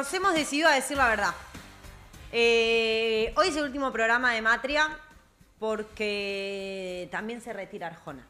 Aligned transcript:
nos 0.00 0.14
hemos 0.14 0.32
decidido 0.32 0.66
a 0.66 0.72
decir 0.72 0.96
la 0.96 1.08
verdad. 1.08 1.34
Eh, 2.32 3.34
hoy 3.36 3.48
es 3.48 3.56
el 3.56 3.64
último 3.64 3.92
programa 3.92 4.32
de 4.32 4.40
Matria 4.40 4.88
porque 5.58 7.06
también 7.12 7.42
se 7.42 7.52
retira 7.52 7.88
Arjona. 7.88 8.26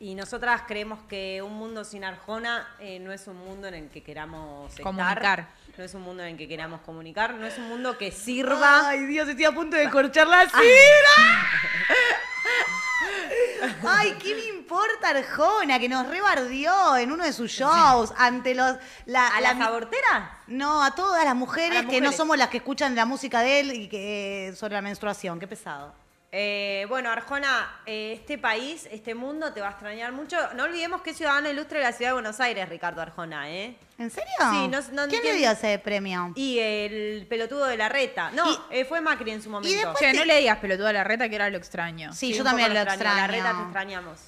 Y 0.00 0.14
nosotras 0.14 0.62
creemos 0.66 1.00
que 1.06 1.42
un 1.42 1.52
mundo 1.52 1.84
sin 1.84 2.02
Arjona 2.02 2.66
eh, 2.80 2.98
no 2.98 3.12
es 3.12 3.26
un 3.26 3.36
mundo 3.36 3.68
en 3.68 3.74
el 3.74 3.88
que 3.90 4.02
queramos 4.02 4.70
estar. 4.70 4.84
Comunicar. 4.84 5.48
No 5.76 5.84
es 5.84 5.92
un 5.94 6.02
mundo 6.02 6.22
en 6.22 6.30
el 6.30 6.36
que 6.36 6.46
queramos 6.46 6.80
comunicar. 6.82 7.34
No 7.34 7.46
es 7.46 7.58
un 7.58 7.68
mundo 7.68 7.98
que 7.98 8.12
sirva. 8.12 8.88
Ay, 8.88 9.06
Dios, 9.06 9.28
estoy 9.28 9.44
a 9.44 9.52
punto 9.52 9.76
de 9.76 9.90
corchar 9.90 10.28
la 10.28 10.48
sira. 10.48 10.62
Ay, 13.86 14.14
¿qué 14.22 14.34
me 14.34 14.44
importa 14.56 15.10
Arjona 15.10 15.78
que 15.78 15.88
nos 15.88 16.06
rebardió 16.06 16.96
en 16.96 17.12
uno 17.12 17.24
de 17.24 17.32
sus 17.32 17.50
shows 17.50 18.12
ante 18.16 18.54
los 18.54 18.76
la, 19.06 19.28
¿A 19.28 19.40
la 19.40 19.54
las 19.54 19.66
aborteras? 19.66 20.30
no, 20.46 20.82
a 20.82 20.94
todas 20.94 21.24
las 21.24 21.34
mujeres, 21.34 21.78
A 21.78 21.82
las 21.82 21.90
que 21.90 22.00
no 22.00 22.06
mujeres. 22.06 22.16
somos 22.16 22.38
las 22.38 22.48
que 22.48 22.58
escuchan 22.58 22.94
la 22.94 23.04
música 23.04 23.40
de 23.40 23.60
él 23.60 23.72
y 23.72 23.88
que 23.88 24.54
sobre 24.56 24.74
la 24.74 24.82
menstruación, 24.82 25.38
qué 25.40 25.46
pesado. 25.46 25.94
Eh, 26.36 26.86
bueno, 26.88 27.10
Arjona, 27.10 27.78
eh, 27.86 28.14
este 28.18 28.38
país, 28.38 28.88
este 28.90 29.14
mundo 29.14 29.52
te 29.52 29.60
va 29.60 29.68
a 29.68 29.70
extrañar 29.70 30.10
mucho. 30.10 30.36
No 30.54 30.64
olvidemos 30.64 31.00
que 31.02 31.10
es 31.10 31.16
ciudadano 31.16 31.48
ilustre 31.48 31.78
de 31.78 31.84
la 31.84 31.92
ciudad 31.92 32.10
de 32.10 32.14
Buenos 32.14 32.40
Aires, 32.40 32.68
Ricardo 32.68 33.00
Arjona, 33.00 33.48
¿eh? 33.52 33.76
¿En 33.98 34.10
serio? 34.10 34.32
Sí, 34.50 34.66
no- 34.66 34.80
no 35.04 35.08
¿Quién 35.08 35.22
le 35.22 35.34
dio 35.34 35.48
ese 35.52 35.78
premio? 35.78 36.32
Y 36.34 36.58
el 36.58 37.26
pelotudo 37.28 37.66
de 37.66 37.76
la 37.76 37.88
reta. 37.88 38.32
No, 38.32 38.50
Y- 38.50 38.58
eh, 38.70 38.84
fue 38.84 39.00
Macri 39.00 39.30
en 39.30 39.42
su 39.42 39.48
momento. 39.48 39.72
después- 39.76 39.98
Che, 39.98 40.12
no 40.12 40.24
le 40.24 40.38
digas 40.40 40.58
pelotudo 40.58 40.88
a 40.88 40.92
la 40.92 41.04
reta 41.04 41.28
que 41.28 41.36
era 41.36 41.48
lo 41.50 41.56
extraño. 41.56 42.12
Sí, 42.12 42.32
yo 42.34 42.42
también 42.42 42.74
lo 42.74 42.80
extraño. 42.80 43.14
La 43.20 43.26
reta 43.28 43.52
te 43.56 43.62
extrañamos. 43.62 44.18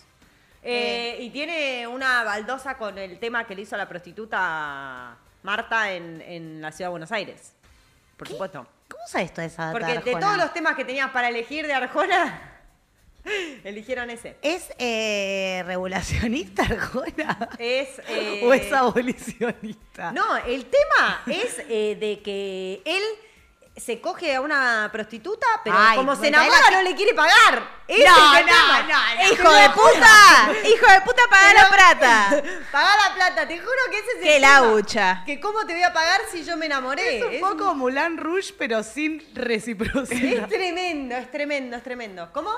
Eh, 0.62 1.18
y 1.22 1.30
tiene 1.30 1.88
una 1.88 2.22
baldosa 2.22 2.78
con 2.78 2.98
el 2.98 3.18
tema 3.18 3.44
que 3.48 3.56
le 3.56 3.62
hizo 3.62 3.76
la 3.76 3.88
prostituta 3.88 5.16
Marta 5.42 5.90
en, 5.90 6.20
en 6.22 6.60
la 6.60 6.70
ciudad 6.70 6.86
de 6.88 6.92
Buenos 6.92 7.10
Aires. 7.10 7.52
Por 8.16 8.28
supuesto. 8.28 8.64
¿Cómo 8.88 9.02
sabes 9.08 9.32
toda 9.32 9.46
esa 9.46 9.66
data 9.66 9.72
Porque 9.72 9.92
de 9.92 9.98
Arjona? 9.98 10.20
todos 10.20 10.36
los 10.38 10.52
temas 10.52 10.76
que 10.76 10.84
tenías 10.84 11.10
para 11.10 11.28
elegir 11.28 11.66
de 11.66 11.74
Arjona, 11.74 12.60
eligieron 13.64 14.10
ese. 14.10 14.36
¿Es 14.42 14.72
eh, 14.78 15.62
regulacionista 15.66 16.62
Arjona? 16.62 17.48
Es. 17.58 18.00
eh, 18.08 18.42
¿O 18.44 18.52
es 18.52 18.72
abolicionista? 18.72 20.12
No, 20.12 20.36
el 20.36 20.66
tema 20.66 21.22
es 21.26 21.58
eh, 21.68 21.96
de 21.98 22.20
que 22.22 22.82
él 22.84 23.02
se 23.76 24.00
coge 24.00 24.34
a 24.34 24.40
una 24.40 24.88
prostituta, 24.90 25.46
pero 25.62 25.76
Ay, 25.78 25.96
como 25.98 26.16
se 26.16 26.28
enamora 26.28 26.70
la- 26.70 26.76
no 26.78 26.82
le 26.82 26.94
quiere 26.94 27.12
pagar. 27.14 27.76
Ese 27.86 28.04
No, 28.04 28.34
es 28.36 28.46
no, 28.46 28.82
no, 28.82 29.32
¡Hijo 29.32 29.52
de 29.52 29.70
puta! 29.70 30.68
¡Hijo 30.68 30.86
de 30.92 31.00
puta, 31.02 31.22
paga 31.30 31.52
la 31.54 31.68
plata! 31.68 32.42
Pagá 32.72 32.90
la 33.08 33.14
plata, 33.14 33.46
te 33.46 33.58
juro 33.58 33.76
que 33.90 33.98
ese 33.98 34.10
es 34.12 34.16
el 34.16 34.22
¡Qué 34.22 34.34
tema. 34.40 34.60
laucha! 34.60 35.22
Que 35.26 35.38
cómo 35.40 35.66
te 35.66 35.74
voy 35.74 35.82
a 35.82 35.92
pagar 35.92 36.22
si 36.32 36.42
yo 36.44 36.56
me 36.56 36.66
enamoré. 36.66 37.18
Es 37.18 37.42
un 37.42 37.48
poco 37.50 37.74
Moulin 37.74 38.16
Rouge, 38.16 38.54
pero 38.58 38.82
sin 38.82 39.22
reciprocidad. 39.34 40.44
Es 40.44 40.48
tremendo, 40.48 41.14
es 41.16 41.30
tremendo, 41.30 41.76
es 41.76 41.82
tremendo. 41.82 42.30
¿Cómo? 42.32 42.50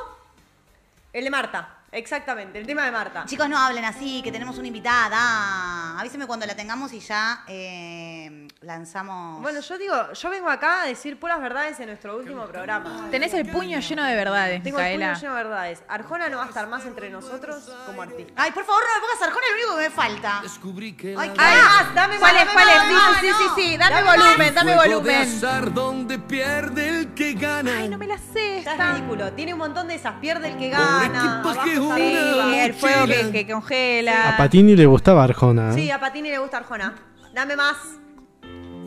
El 1.13 1.25
de 1.25 1.31
Marta, 1.31 1.78
exactamente, 1.93 2.59
el 2.59 2.67
tema 2.67 2.85
de 2.85 2.91
Marta. 2.91 3.25
Chicos, 3.27 3.49
no 3.49 3.59
hablen 3.59 3.85
así, 3.85 4.23
que 4.23 4.31
tenemos 4.33 4.59
una 4.59 4.67
invitada. 4.69 5.99
Avíseme 5.99 6.27
cuando 6.27 6.47
la 6.47 6.55
tengamos 6.55 6.93
y 6.93 7.01
ya 7.01 7.43
eh, 7.49 8.47
lanzamos. 8.61 9.41
Bueno, 9.43 9.61
yo 9.61 9.79
digo, 9.79 10.13
yo 10.13 10.31
vengo 10.31 10.49
acá 10.49 10.83
a 10.83 10.87
decir 10.87 11.19
puras 11.19 11.41
verdades 11.41 11.79
en 11.81 11.87
nuestro 11.87 12.17
último 12.17 12.47
programa. 12.47 13.09
Tenés 13.11 13.35
el 13.35 13.47
puño 13.51 13.81
lleno 13.81 14.05
de 14.05 14.15
verdades, 14.15 14.63
Tengo 14.63 14.79
el 14.79 14.85
puño 14.85 14.97
Micaela. 14.99 15.19
lleno 15.21 15.35
de 15.35 15.43
verdades. 15.45 15.83
Arjona 15.89 16.29
no 16.29 16.39
va 16.39 16.45
a 16.45 16.49
estar 16.49 16.67
más 16.69 16.85
entre 16.87 17.11
nosotros 17.11 17.71
como 17.87 18.03
artista. 18.03 18.33
Ay, 18.37 18.53
por 18.53 18.65
favor, 18.65 18.83
no 18.83 18.95
me 18.95 19.01
pongas 19.01 19.29
Arjona, 19.29 19.47
es 19.47 19.51
lo 19.53 19.57
único 19.59 19.77
que 19.79 19.89
me 19.89 19.95
falta. 19.95 20.39
Descubrí 20.43 20.93
que 20.93 21.15
Ay, 21.19 21.31
qué- 21.31 21.41
Ay, 21.41 21.57
más, 21.63 21.95
dame 21.95 22.19
más, 22.19 22.21
¿Cuál 22.21 22.37
es? 22.37 22.47
dame 22.47 22.53
¿Cuál 22.53 22.69
es? 22.69 22.83
Sí, 22.83 22.89
sí, 22.89 23.21
sí, 23.21 23.29
no. 23.31 23.39
sí, 23.39 23.63
sí. 23.63 23.77
Dame 23.77 23.95
Dame 23.95 24.17
volumen, 24.23 24.55
dame 24.55 24.75
Juego 24.75 24.83
de 24.89 24.95
volumen. 24.97 25.23
azar 25.37 25.73
donde 25.75 26.19
pierde 26.19 26.89
el 26.89 27.15
que 27.15 27.33
gana. 27.35 27.73
Ay, 27.79 27.89
no 27.89 27.99
me 27.99 28.07
la 28.07 28.19
sé 28.19 28.59
Está 28.59 28.73
esta. 28.73 28.93
ridículo. 28.93 29.33
Tiene 29.33 29.53
un 29.55 29.59
montón 29.59 29.89
de 29.89 29.95
esas. 29.97 30.15
Pierde 30.21 30.49
el 30.49 30.59
que 30.59 30.71
Por 30.71 30.79
gana. 30.79 31.19
equipos 31.19 31.53
abajo 31.53 31.65
que 31.65 31.71
está 31.73 31.78
una. 31.79 31.97
Sí, 31.97 32.59
el 32.59 32.75
fuego 32.75 33.07
que, 33.07 33.31
que 33.33 33.53
congela. 33.53 34.31
A 34.31 34.37
Patini 34.37 34.77
le 34.77 34.87
gustaba 34.87 35.25
Arjona. 35.25 35.71
¿eh? 35.71 35.75
Sí, 35.75 35.91
a 35.91 36.01
Patini 36.01 36.31
le 36.31 36.39
gusta 36.39 36.59
Arjona. 36.59 36.95
Dame 37.35 37.57
más. 37.57 37.77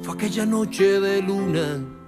Fue 0.04 0.16
aquella 0.16 0.46
noche 0.46 1.00
de 1.00 1.22
luna 1.22 2.01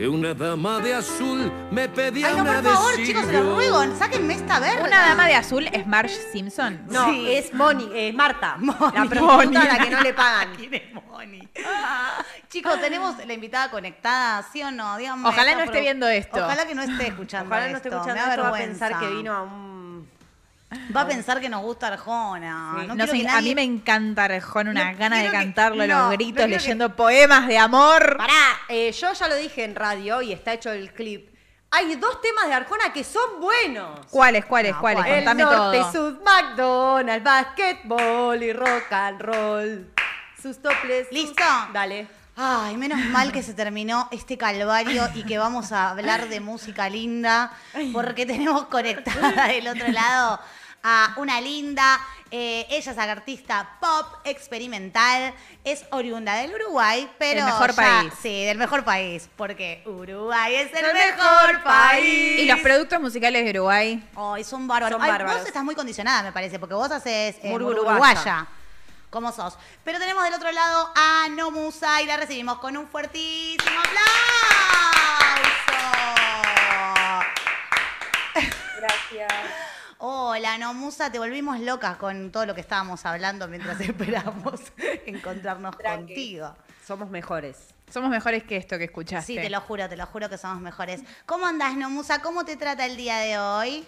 que 0.00 0.08
una 0.08 0.32
dama 0.32 0.78
de 0.78 0.94
azul 0.94 1.52
me 1.70 1.86
pedía 1.86 2.28
Ay, 2.28 2.36
no, 2.36 2.42
una 2.44 2.62
por 2.62 2.72
favor, 2.72 2.94
chicos, 3.04 3.26
se 3.26 3.32
los 3.34 3.54
ruego, 3.54 3.96
sáquenme 3.98 4.32
esta 4.32 4.58
verga. 4.58 4.84
Una 4.86 4.98
dama 5.08 5.26
de 5.26 5.34
azul 5.34 5.66
es 5.70 5.86
Marge 5.86 6.14
Simpson. 6.32 6.86
No, 6.88 7.04
Sí. 7.12 7.30
es 7.30 7.52
Moni, 7.52 7.86
es 7.92 8.14
Marta. 8.14 8.56
Moni. 8.56 8.78
La 8.78 9.04
prostituta 9.04 9.36
Moni. 9.44 9.56
a 9.58 9.64
la 9.64 9.78
que 9.78 9.90
no 9.90 10.00
le 10.00 10.14
pagan. 10.14 10.48
¿Quién 10.56 10.72
es 10.72 10.82
Moni? 10.94 11.46
Chicos, 12.48 12.80
tenemos 12.80 13.14
la 13.26 13.32
invitada 13.34 13.70
conectada, 13.70 14.42
¿sí 14.50 14.62
o 14.62 14.70
no? 14.70 14.96
Díganme 14.96 15.28
Ojalá 15.28 15.54
no 15.54 15.64
esté 15.64 15.80
viendo 15.82 16.08
esto. 16.08 16.38
Ojalá 16.46 16.64
que 16.66 16.74
no 16.74 16.80
esté 16.82 17.08
escuchando 17.08 17.50
Ojalá 17.50 17.68
no 17.68 17.76
esté 17.76 17.88
esto, 17.90 17.98
escuchando 18.00 18.22
me 18.22 18.26
da 18.26 18.30
esto, 18.34 18.42
va 18.42 18.48
a 18.48 18.52
vergüenza. 18.52 18.88
pensar 18.88 19.00
que 19.06 19.14
vino 19.14 19.34
a 19.34 19.42
un... 19.42 19.79
Va 20.94 21.00
a 21.02 21.06
pensar 21.08 21.40
que 21.40 21.48
nos 21.48 21.62
gusta 21.62 21.88
Arjona. 21.88 22.74
Sí. 22.80 22.86
No, 22.86 22.94
No 22.94 23.04
quiero 23.04 23.12
sé, 23.12 23.20
que 23.22 23.28
a 23.28 23.40
mí 23.40 23.54
me 23.54 23.62
encanta 23.62 24.24
Arjona, 24.24 24.70
una 24.70 24.92
No 24.92 24.98
gana 24.98 25.18
de 25.18 25.26
que- 25.26 25.32
cantarlo 25.32 25.86
no, 25.86 25.98
los 25.98 26.10
gritos, 26.12 26.44
que- 26.44 26.50
leyendo 26.50 26.94
poemas 26.94 27.48
de 27.48 27.58
amor. 27.58 28.16
Pará, 28.16 28.60
eh, 28.68 28.92
yo 28.92 29.12
ya 29.12 29.28
lo 29.28 29.34
dije 29.36 29.64
en 29.64 29.74
radio 29.74 30.22
y 30.22 30.32
está 30.32 30.52
hecho 30.52 30.70
el 30.70 30.92
clip. 30.92 31.28
Hay 31.72 31.94
dos 31.96 32.20
temas 32.20 32.46
de 32.48 32.54
Arjona 32.54 32.92
que 32.92 33.04
son 33.04 33.40
buenos. 33.40 34.00
¿Cuáles, 34.10 34.44
cuáles, 34.44 34.74
cuáles? 34.76 35.04
¿cuál? 35.04 35.16
Contame 35.16 35.42
norte, 35.42 35.78
todo. 35.78 35.92
Sud, 35.92 36.18
McDonald's, 36.24 37.24
basketball 37.24 38.42
y 38.42 38.52
rock 38.52 38.92
and 38.92 39.20
roll. 39.20 39.92
Sus 40.40 40.60
toples. 40.62 41.06
sus- 41.08 41.12
¿Listo? 41.16 41.44
Dale. 41.72 42.08
Ay, 42.36 42.76
menos 42.76 42.98
mal 43.06 43.32
que 43.32 43.42
se 43.42 43.52
terminó 43.54 44.08
este 44.12 44.38
calvario 44.38 45.06
y 45.14 45.24
que 45.24 45.36
vamos 45.36 45.72
a 45.72 45.90
hablar 45.90 46.28
de 46.28 46.40
música 46.40 46.88
linda, 46.88 47.52
porque 47.92 48.24
tenemos 48.24 48.64
conectada 48.66 49.48
del 49.48 49.68
otro 49.68 49.88
lado 49.88 50.40
a 50.82 51.14
una 51.16 51.40
linda. 51.40 52.00
eh, 52.32 52.64
ella 52.70 52.92
es 52.92 52.98
artista 52.98 53.76
pop 53.80 54.06
experimental, 54.22 55.34
es 55.64 55.84
oriunda 55.90 56.34
del 56.36 56.54
Uruguay, 56.54 57.10
pero 57.18 57.40
El 57.40 57.46
mejor 57.46 57.70
ya- 57.70 57.76
país. 57.76 58.12
Sí, 58.22 58.44
del 58.44 58.56
mejor 58.56 58.84
país, 58.84 59.28
porque 59.36 59.82
Uruguay 59.84 60.54
es 60.54 60.72
el, 60.72 60.92
mejor 60.94 61.62
país. 61.64 62.38
Y 62.40 62.44
los 62.46 62.60
productos 62.60 63.00
musicales 63.00 63.44
de 63.44 63.50
Uruguay. 63.50 64.08
Ay, 64.16 64.44
son 64.44 64.68
bárbaros. 64.68 64.96
Son 64.96 65.02
Ay, 65.02 65.10
bárbaros. 65.10 65.38
Vos 65.40 65.46
estás 65.48 65.64
muy 65.64 65.74
condicionada, 65.74 66.22
me 66.22 66.30
parece, 66.30 66.60
porque 66.60 66.74
vos 66.76 66.90
haces 66.92 67.34
eh, 67.42 67.52
uruguaya. 67.52 67.80
uruguaya. 67.90 68.46
Como 69.10 69.32
sos. 69.32 69.58
Pero 69.82 69.98
tenemos 69.98 70.22
del 70.22 70.34
otro 70.34 70.52
lado 70.52 70.92
a 70.94 71.26
Nomusa 71.30 72.00
y 72.00 72.06
la 72.06 72.16
recibimos 72.16 72.60
con 72.60 72.76
un 72.76 72.86
fuertísimo 72.86 73.80
aplauso. 73.80 74.06
Gracias. 78.78 79.32
Hola, 80.02 80.56
Nomusa, 80.56 81.12
te 81.12 81.18
volvimos 81.18 81.60
locas 81.60 81.98
con 81.98 82.32
todo 82.32 82.46
lo 82.46 82.54
que 82.54 82.62
estábamos 82.62 83.04
hablando 83.04 83.46
mientras 83.48 83.78
esperamos 83.82 84.58
encontrarnos 85.04 85.76
Tranqui. 85.76 86.14
contigo. 86.14 86.56
Somos 86.86 87.10
mejores. 87.10 87.74
Somos 87.92 88.08
mejores 88.08 88.44
que 88.44 88.56
esto 88.56 88.78
que 88.78 88.84
escuchaste. 88.84 89.34
Sí, 89.34 89.38
te 89.38 89.50
lo 89.50 89.60
juro, 89.60 89.90
te 89.90 89.98
lo 89.98 90.06
juro 90.06 90.30
que 90.30 90.38
somos 90.38 90.58
mejores. 90.62 91.02
¿Cómo 91.26 91.44
andás, 91.46 91.76
Nomusa? 91.76 92.22
¿Cómo 92.22 92.46
te 92.46 92.56
trata 92.56 92.86
el 92.86 92.96
día 92.96 93.18
de 93.18 93.38
hoy? 93.38 93.86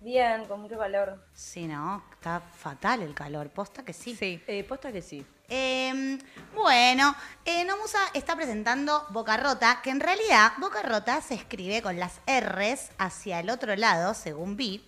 Bien, 0.00 0.46
con 0.46 0.62
mucho 0.62 0.78
calor. 0.78 1.22
Sí, 1.34 1.66
no, 1.66 2.02
está 2.14 2.40
fatal 2.40 3.02
el 3.02 3.14
calor, 3.14 3.50
posta 3.50 3.84
que 3.84 3.92
sí. 3.92 4.16
Sí. 4.16 4.42
Eh, 4.46 4.64
posta 4.64 4.92
que 4.92 5.02
sí. 5.02 5.26
Eh, 5.48 6.18
bueno, 6.54 7.14
eh, 7.44 7.66
Nomusa 7.66 7.98
está 8.14 8.34
presentando 8.34 9.06
Boca 9.10 9.36
Rota, 9.36 9.80
que 9.82 9.90
en 9.90 10.00
realidad 10.00 10.52
Boca 10.56 10.80
Rota 10.80 11.20
se 11.20 11.34
escribe 11.34 11.82
con 11.82 11.98
las 11.98 12.20
R's 12.26 12.92
hacia 12.96 13.40
el 13.40 13.50
otro 13.50 13.76
lado, 13.76 14.14
según 14.14 14.56
vi. 14.56 14.82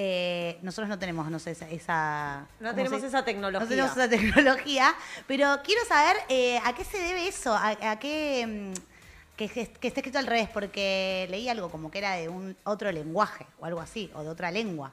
Eh, 0.00 0.58
nosotros 0.62 0.88
no 0.88 0.96
tenemos, 0.96 1.28
no 1.28 1.40
sé, 1.40 1.50
esa... 1.50 1.68
esa 1.70 2.46
No 2.60 2.68
¿cómo 2.70 2.76
tenemos 2.76 3.00
se- 3.00 3.08
esa 3.08 3.24
tecnología. 3.24 3.60
No 3.60 3.68
tenemos 3.68 3.90
esa 3.96 4.08
tecnología, 4.08 4.94
pero 5.26 5.56
quiero 5.64 5.84
saber 5.86 6.16
eh, 6.28 6.60
a 6.64 6.72
qué 6.72 6.84
se 6.84 6.98
debe 6.98 7.26
eso, 7.26 7.52
a, 7.52 7.70
a 7.90 7.98
qué... 7.98 8.46
mm, 8.46 9.36
que, 9.36 9.48
que 9.48 9.60
esté 9.88 10.00
escrito 10.00 10.18
al 10.20 10.26
revés, 10.28 10.48
porque 10.52 11.26
leí 11.30 11.48
algo 11.48 11.68
como 11.68 11.90
que 11.90 11.98
era 11.98 12.12
de 12.12 12.28
un 12.28 12.56
otro 12.64 12.92
lenguaje 12.92 13.44
o 13.60 13.64
algo 13.66 13.80
así, 13.80 14.08
o 14.14 14.22
de 14.22 14.28
otra 14.28 14.50
lengua. 14.52 14.92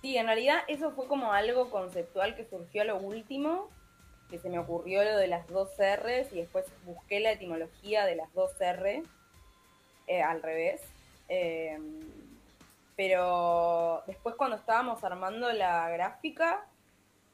Sí, 0.00 0.16
en 0.16 0.26
realidad 0.26 0.60
eso 0.68 0.90
fue 0.92 1.06
como 1.06 1.32
algo 1.34 1.70
conceptual 1.70 2.36
que 2.36 2.46
surgió 2.48 2.82
a 2.82 2.84
lo 2.86 2.96
último, 2.96 3.68
que 4.30 4.38
se 4.38 4.48
me 4.48 4.58
ocurrió 4.58 5.04
lo 5.04 5.16
de 5.16 5.26
las 5.26 5.46
dos 5.48 5.68
R's 5.78 6.32
y 6.32 6.36
después 6.36 6.64
busqué 6.86 7.20
la 7.20 7.32
etimología 7.32 8.04
de 8.06 8.16
las 8.16 8.32
dos 8.32 8.50
R 8.60 9.02
eh, 10.06 10.22
al 10.22 10.42
revés. 10.42 10.80
Eh, 11.28 11.78
pero 12.98 14.02
después 14.08 14.34
cuando 14.34 14.56
estábamos 14.56 15.04
armando 15.04 15.52
la 15.52 15.88
gráfica, 15.88 16.66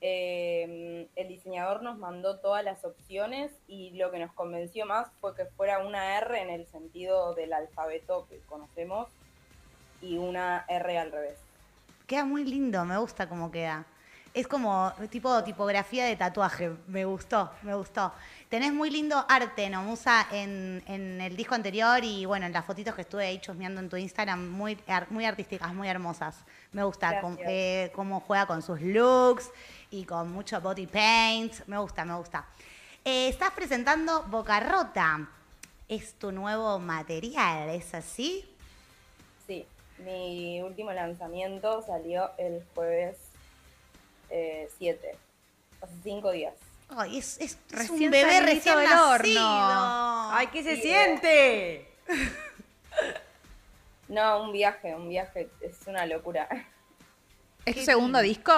eh, 0.02 1.08
el 1.16 1.28
diseñador 1.28 1.82
nos 1.82 1.96
mandó 1.96 2.38
todas 2.38 2.62
las 2.62 2.84
opciones 2.84 3.50
y 3.66 3.92
lo 3.92 4.10
que 4.10 4.18
nos 4.18 4.30
convenció 4.34 4.84
más 4.84 5.08
fue 5.22 5.34
que 5.34 5.46
fuera 5.46 5.78
una 5.78 6.18
R 6.18 6.38
en 6.38 6.50
el 6.50 6.66
sentido 6.66 7.34
del 7.34 7.54
alfabeto 7.54 8.26
que 8.28 8.40
conocemos 8.40 9.08
y 10.02 10.18
una 10.18 10.66
R 10.68 10.98
al 10.98 11.10
revés. 11.10 11.38
Queda 12.06 12.26
muy 12.26 12.44
lindo, 12.44 12.84
me 12.84 12.98
gusta 12.98 13.26
cómo 13.26 13.50
queda. 13.50 13.86
Es 14.34 14.46
como 14.46 14.92
tipo 15.10 15.42
tipografía 15.44 16.04
de 16.04 16.16
tatuaje. 16.16 16.72
Me 16.88 17.06
gustó, 17.06 17.50
me 17.62 17.74
gustó. 17.74 18.12
Tenés 18.54 18.72
muy 18.72 18.88
lindo 18.88 19.26
arte, 19.28 19.68
¿no, 19.68 19.82
Musa? 19.82 20.28
En, 20.30 20.80
en 20.86 21.20
el 21.20 21.36
disco 21.36 21.56
anterior 21.56 22.04
y 22.04 22.24
bueno, 22.24 22.46
en 22.46 22.52
las 22.52 22.64
fotitos 22.64 22.94
que 22.94 23.00
estuve 23.00 23.26
ahí 23.26 23.40
chusmeando 23.40 23.80
en 23.80 23.88
tu 23.88 23.96
Instagram, 23.96 24.48
muy, 24.48 24.78
muy 25.10 25.24
artísticas, 25.24 25.74
muy 25.74 25.88
hermosas. 25.88 26.36
Me 26.70 26.84
gusta 26.84 27.20
com- 27.20 27.36
eh, 27.48 27.90
cómo 27.96 28.20
juega 28.20 28.46
con 28.46 28.62
sus 28.62 28.80
looks 28.80 29.50
y 29.90 30.04
con 30.04 30.30
mucho 30.30 30.60
body 30.60 30.86
paint. 30.86 31.66
Me 31.66 31.78
gusta, 31.78 32.04
me 32.04 32.14
gusta. 32.14 32.46
Eh, 33.04 33.26
estás 33.26 33.50
presentando 33.50 34.22
Boca 34.28 34.60
Rota. 34.60 35.28
Es 35.88 36.14
tu 36.14 36.30
nuevo 36.30 36.78
material, 36.78 37.70
¿es 37.70 37.92
así? 37.92 38.48
Sí, 39.48 39.66
mi 39.98 40.62
último 40.62 40.92
lanzamiento 40.92 41.82
salió 41.82 42.30
el 42.38 42.64
jueves 42.72 43.16
eh, 44.30 44.68
7, 44.78 45.16
hace 45.82 45.94
cinco 46.04 46.30
días. 46.30 46.54
Ay, 46.88 47.18
es, 47.18 47.38
es- 47.40 47.58
es 47.72 47.90
un 47.90 47.98
Recién 47.98 48.10
bebé 48.10 48.40
recién 48.40 48.76
del 48.76 48.84
nacido. 48.90 49.10
horno. 49.10 50.30
¡Ay, 50.32 50.46
qué 50.48 50.62
se 50.62 50.76
Sí, 50.76 50.82
siente! 50.82 51.88
No, 54.08 54.42
un 54.42 54.52
viaje, 54.52 54.94
un 54.94 55.08
viaje, 55.08 55.48
es 55.62 55.86
una 55.86 56.04
locura. 56.04 56.46
¿Es 57.64 57.74
tu 57.76 57.80
segundo 57.82 58.20
disco? 58.20 58.52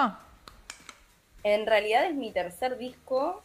En 1.45 1.67
realidad 1.67 2.07
es 2.07 2.15
mi 2.15 2.33
tercer 2.33 2.77
disco. 2.79 3.43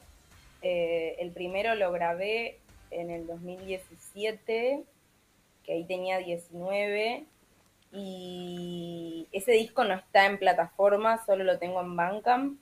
eh, 0.63 1.15
el 1.19 1.31
primero 1.31 1.75
lo 1.75 1.91
grabé 1.91 2.59
en 2.89 3.09
el 3.11 3.25
2017, 3.27 4.83
que 5.63 5.71
ahí 5.73 5.83
tenía 5.85 6.17
19. 6.17 7.23
Y 7.93 9.27
ese 9.31 9.51
disco 9.53 9.83
no 9.83 9.93
está 9.93 10.25
en 10.25 10.39
plataforma, 10.39 11.23
solo 11.25 11.43
lo 11.43 11.59
tengo 11.59 11.81
en 11.81 11.95
Bandcamp. 11.95 12.59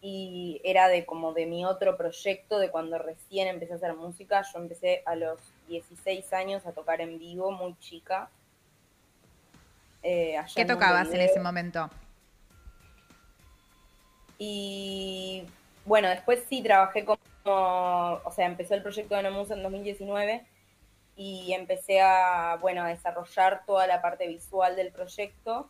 Y 0.00 0.60
era 0.64 0.88
de 0.88 1.06
como 1.06 1.32
de 1.32 1.46
mi 1.46 1.64
otro 1.64 1.96
proyecto, 1.96 2.58
de 2.58 2.70
cuando 2.70 2.98
recién 2.98 3.48
empecé 3.48 3.72
a 3.72 3.76
hacer 3.76 3.94
música. 3.94 4.42
Yo 4.52 4.58
empecé 4.60 5.02
a 5.06 5.16
los 5.16 5.40
16 5.68 6.32
años 6.32 6.66
a 6.66 6.72
tocar 6.72 7.00
en 7.00 7.18
vivo, 7.18 7.50
muy 7.50 7.76
chica. 7.78 8.28
Eh, 10.02 10.36
allá 10.36 10.52
¿Qué 10.54 10.62
en 10.62 10.68
tocabas 10.68 11.08
en 11.12 11.20
ese 11.20 11.40
momento? 11.40 11.90
Y 14.38 15.44
bueno, 15.84 16.08
después 16.08 16.44
sí 16.48 16.62
trabajé 16.62 17.04
como, 17.04 17.18
o 17.44 18.32
sea, 18.34 18.46
empezó 18.46 18.74
el 18.74 18.82
proyecto 18.82 19.14
de 19.14 19.22
Nomusa 19.22 19.54
en 19.54 19.62
2019 19.62 20.46
y 21.16 21.52
empecé 21.54 22.00
a, 22.02 22.58
bueno, 22.60 22.82
a 22.82 22.88
desarrollar 22.88 23.64
toda 23.66 23.86
la 23.86 24.02
parte 24.02 24.28
visual 24.28 24.76
del 24.76 24.92
proyecto 24.92 25.68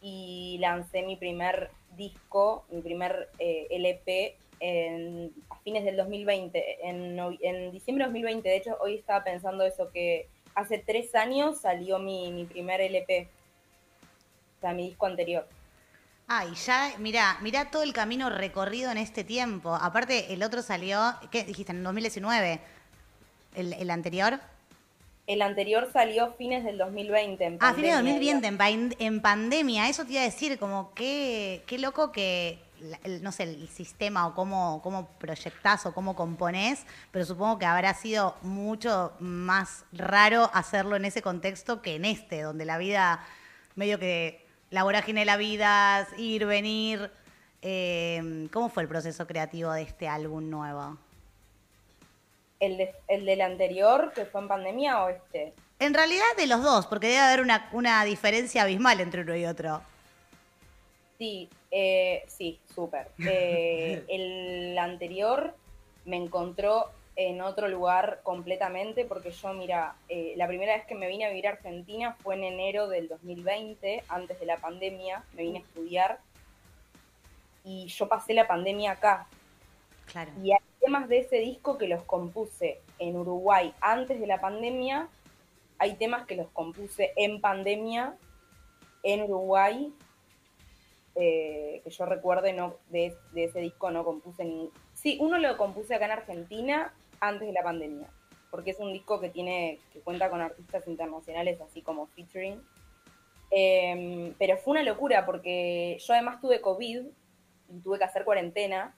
y 0.00 0.58
lancé 0.60 1.02
mi 1.02 1.16
primer 1.16 1.70
disco, 1.96 2.64
mi 2.70 2.80
primer 2.80 3.28
eh, 3.38 3.66
LP 3.70 4.36
a 5.50 5.58
fines 5.60 5.84
del 5.84 5.96
2020, 5.96 6.88
en, 6.88 7.18
en 7.40 7.72
diciembre 7.72 8.04
de 8.04 8.10
2020. 8.10 8.48
De 8.48 8.56
hecho, 8.56 8.76
hoy 8.80 8.96
estaba 8.96 9.22
pensando 9.22 9.64
eso, 9.64 9.90
que 9.92 10.28
hace 10.54 10.78
tres 10.78 11.14
años 11.14 11.60
salió 11.60 11.98
mi, 11.98 12.32
mi 12.32 12.44
primer 12.44 12.80
LP, 12.80 13.28
o 14.58 14.60
sea, 14.60 14.72
mi 14.72 14.88
disco 14.88 15.06
anterior. 15.06 15.46
Ay, 16.26 16.52
ya, 16.54 16.92
mira, 16.98 17.38
mira 17.40 17.70
todo 17.70 17.82
el 17.82 17.92
camino 17.92 18.28
recorrido 18.28 18.90
en 18.90 18.98
este 18.98 19.24
tiempo. 19.24 19.74
Aparte, 19.74 20.32
el 20.32 20.42
otro 20.42 20.60
salió, 20.62 21.14
¿qué 21.30 21.44
dijiste? 21.44 21.72
En 21.72 21.82
2019. 21.82 22.60
¿El, 23.54 23.72
el 23.72 23.90
anterior? 23.90 24.38
El 25.28 25.42
anterior 25.42 25.88
salió 25.92 26.32
fines 26.38 26.64
del 26.64 26.78
2020. 26.78 27.44
En 27.44 27.58
Ah, 27.60 27.74
fines 27.74 27.90
de 27.90 27.96
pandemia, 27.96 28.34
2020, 28.34 29.04
en, 29.04 29.20
pandemia. 29.20 29.88
Eso 29.90 30.04
te 30.06 30.12
iba 30.12 30.22
a 30.22 30.24
decir, 30.24 30.58
como 30.58 30.92
qué, 30.94 31.62
qué 31.66 31.78
loco 31.78 32.10
que, 32.12 32.58
el- 33.04 33.22
no 33.22 33.30
sé, 33.30 33.42
el 33.42 33.68
sistema 33.68 34.26
o 34.26 34.34
cómo, 34.34 34.80
cómo 34.82 35.06
proyectás 35.18 35.84
o 35.84 35.92
cómo 35.92 36.16
componés, 36.16 36.86
pero 37.10 37.26
supongo 37.26 37.58
que 37.58 37.66
habrá 37.66 37.92
sido 37.92 38.36
mucho 38.40 39.12
más 39.20 39.84
raro 39.92 40.50
hacerlo 40.54 40.96
en 40.96 41.04
ese 41.04 41.20
contexto 41.20 41.82
que 41.82 41.96
en 41.96 42.06
este, 42.06 42.40
donde 42.40 42.64
la 42.64 42.78
vida, 42.78 43.22
medio 43.74 43.98
que 43.98 44.46
la 44.70 44.82
vorágine 44.82 45.20
de 45.20 45.26
la 45.26 45.36
vida, 45.36 46.08
ir, 46.16 46.46
venir. 46.46 47.10
Eh, 47.60 48.48
¿Cómo 48.50 48.70
fue 48.70 48.82
el 48.82 48.88
proceso 48.88 49.26
creativo 49.26 49.72
de 49.72 49.82
este 49.82 50.08
álbum 50.08 50.48
nuevo? 50.48 50.96
El, 52.60 52.76
de- 52.76 52.94
el 53.08 53.24
del 53.24 53.40
anterior, 53.40 54.12
que 54.14 54.24
fue 54.24 54.40
en 54.40 54.48
pandemia, 54.48 55.04
o 55.04 55.08
este. 55.08 55.52
En 55.78 55.94
realidad 55.94 56.24
de 56.36 56.46
los 56.48 56.62
dos, 56.62 56.86
porque 56.86 57.06
debe 57.06 57.20
haber 57.20 57.40
una, 57.40 57.68
una 57.72 58.04
diferencia 58.04 58.62
abismal 58.62 59.00
entre 59.00 59.22
uno 59.22 59.36
y 59.36 59.44
otro. 59.46 59.80
Sí, 61.18 61.48
eh, 61.70 62.24
sí, 62.28 62.58
súper. 62.74 63.08
Eh, 63.26 64.04
el 64.08 64.78
anterior 64.78 65.54
me 66.04 66.16
encontró 66.16 66.90
en 67.16 67.40
otro 67.40 67.68
lugar 67.68 68.20
completamente, 68.22 69.04
porque 69.04 69.30
yo, 69.32 69.52
mira, 69.52 69.94
eh, 70.08 70.34
la 70.36 70.46
primera 70.46 70.76
vez 70.76 70.86
que 70.86 70.94
me 70.94 71.08
vine 71.08 71.24
a 71.26 71.28
vivir 71.30 71.48
a 71.48 71.50
Argentina 71.50 72.16
fue 72.22 72.36
en 72.36 72.44
enero 72.44 72.88
del 72.88 73.08
2020, 73.08 74.04
antes 74.08 74.38
de 74.38 74.46
la 74.46 74.56
pandemia, 74.58 75.24
me 75.34 75.42
vine 75.42 75.58
a 75.58 75.62
estudiar. 75.62 76.18
Y 77.64 77.88
yo 77.88 78.08
pasé 78.08 78.34
la 78.34 78.46
pandemia 78.46 78.92
acá, 78.92 79.26
Claro. 80.10 80.30
Y 80.42 80.52
temas 80.88 81.06
de 81.06 81.18
ese 81.18 81.36
disco 81.36 81.76
que 81.76 81.86
los 81.86 82.02
compuse 82.04 82.80
en 82.98 83.14
Uruguay 83.14 83.74
antes 83.82 84.18
de 84.18 84.26
la 84.26 84.40
pandemia. 84.40 85.10
Hay 85.76 85.96
temas 85.96 86.24
que 86.24 86.34
los 86.34 86.48
compuse 86.48 87.12
en 87.16 87.42
pandemia 87.42 88.16
en 89.02 89.24
Uruguay. 89.24 89.92
eh, 91.14 91.82
que 91.84 91.90
yo 91.90 92.06
recuerde, 92.06 92.54
no, 92.54 92.76
de, 92.88 93.14
ese 93.34 93.60
disco 93.60 93.90
no 93.90 94.02
compuse 94.02 94.46
ni. 94.46 94.70
Sí, 94.94 95.18
uno 95.20 95.36
lo 95.36 95.58
compuse 95.58 95.94
acá 95.94 96.06
en 96.06 96.12
Argentina 96.12 96.94
antes 97.20 97.46
de 97.46 97.52
la 97.52 97.62
pandemia. 97.62 98.08
Porque 98.50 98.70
es 98.70 98.78
un 98.78 98.94
disco 98.94 99.20
que 99.20 99.28
tiene, 99.28 99.80
que 99.92 100.00
cuenta 100.00 100.30
con 100.30 100.40
artistas 100.40 100.88
internacionales, 100.88 101.60
así 101.60 101.82
como 101.82 102.06
featuring. 102.06 102.62
Em, 103.50 104.32
pero 104.38 104.56
fue 104.56 104.70
una 104.70 104.82
locura 104.82 105.26
porque 105.26 105.98
yo 106.00 106.14
además 106.14 106.40
tuve 106.40 106.62
COVID 106.62 107.02
y 107.68 107.80
tuve 107.80 107.98
que 107.98 108.04
hacer 108.04 108.24
cuarentena. 108.24 108.94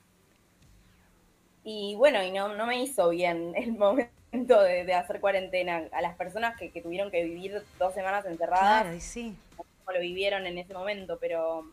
Y 1.65 1.95
bueno, 1.97 2.23
y 2.23 2.31
no, 2.33 2.55
no 2.55 2.67
me 2.67 2.83
hizo 2.83 3.11
bien 3.11 3.53
el 3.57 3.73
momento 3.73 4.61
de, 4.63 4.85
de 4.85 4.95
hacer 4.95 5.21
cuarentena. 5.21 5.85
A 5.93 6.01
las 6.03 6.17
personas 6.17 6.57
que, 6.59 6.71
que 6.73 6.83
tuvieron 6.83 7.11
que 7.11 7.25
vivir 7.25 7.63
dos 7.79 7.95
semanas 7.95 8.25
encerradas, 8.27 8.83
Claro, 8.83 8.95
y 8.95 9.01
sí. 9.01 9.37
como 9.85 9.93
lo 9.93 10.01
vivieron 10.01 10.47
en 10.47 10.59
ese 10.59 10.75
momento, 10.75 11.19
pero 11.21 11.65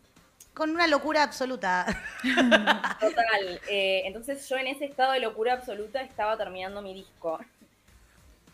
Con 0.54 0.72
una 0.72 0.88
locura 0.88 1.24
absoluta. 1.24 1.86
total. 3.00 3.62
eh, 3.70 4.04
entonces 4.06 4.48
yo 4.50 4.58
en 4.58 4.68
ese 4.68 4.86
estado 4.86 5.14
de 5.14 5.20
locura 5.20 5.54
absoluta 5.54 6.02
estaba 6.02 6.38
terminando 6.38 6.82
mi 6.82 6.94
disco. 6.94 7.40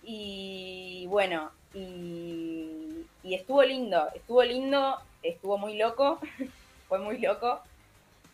Y 0.01 1.05
bueno, 1.07 1.51
y, 1.73 3.05
y 3.23 3.35
estuvo 3.35 3.63
lindo, 3.63 4.09
estuvo 4.13 4.43
lindo, 4.43 4.99
estuvo 5.21 5.57
muy 5.57 5.77
loco, 5.77 6.19
fue 6.87 6.99
muy 6.99 7.19
loco. 7.19 7.61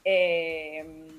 Eh, 0.04 1.19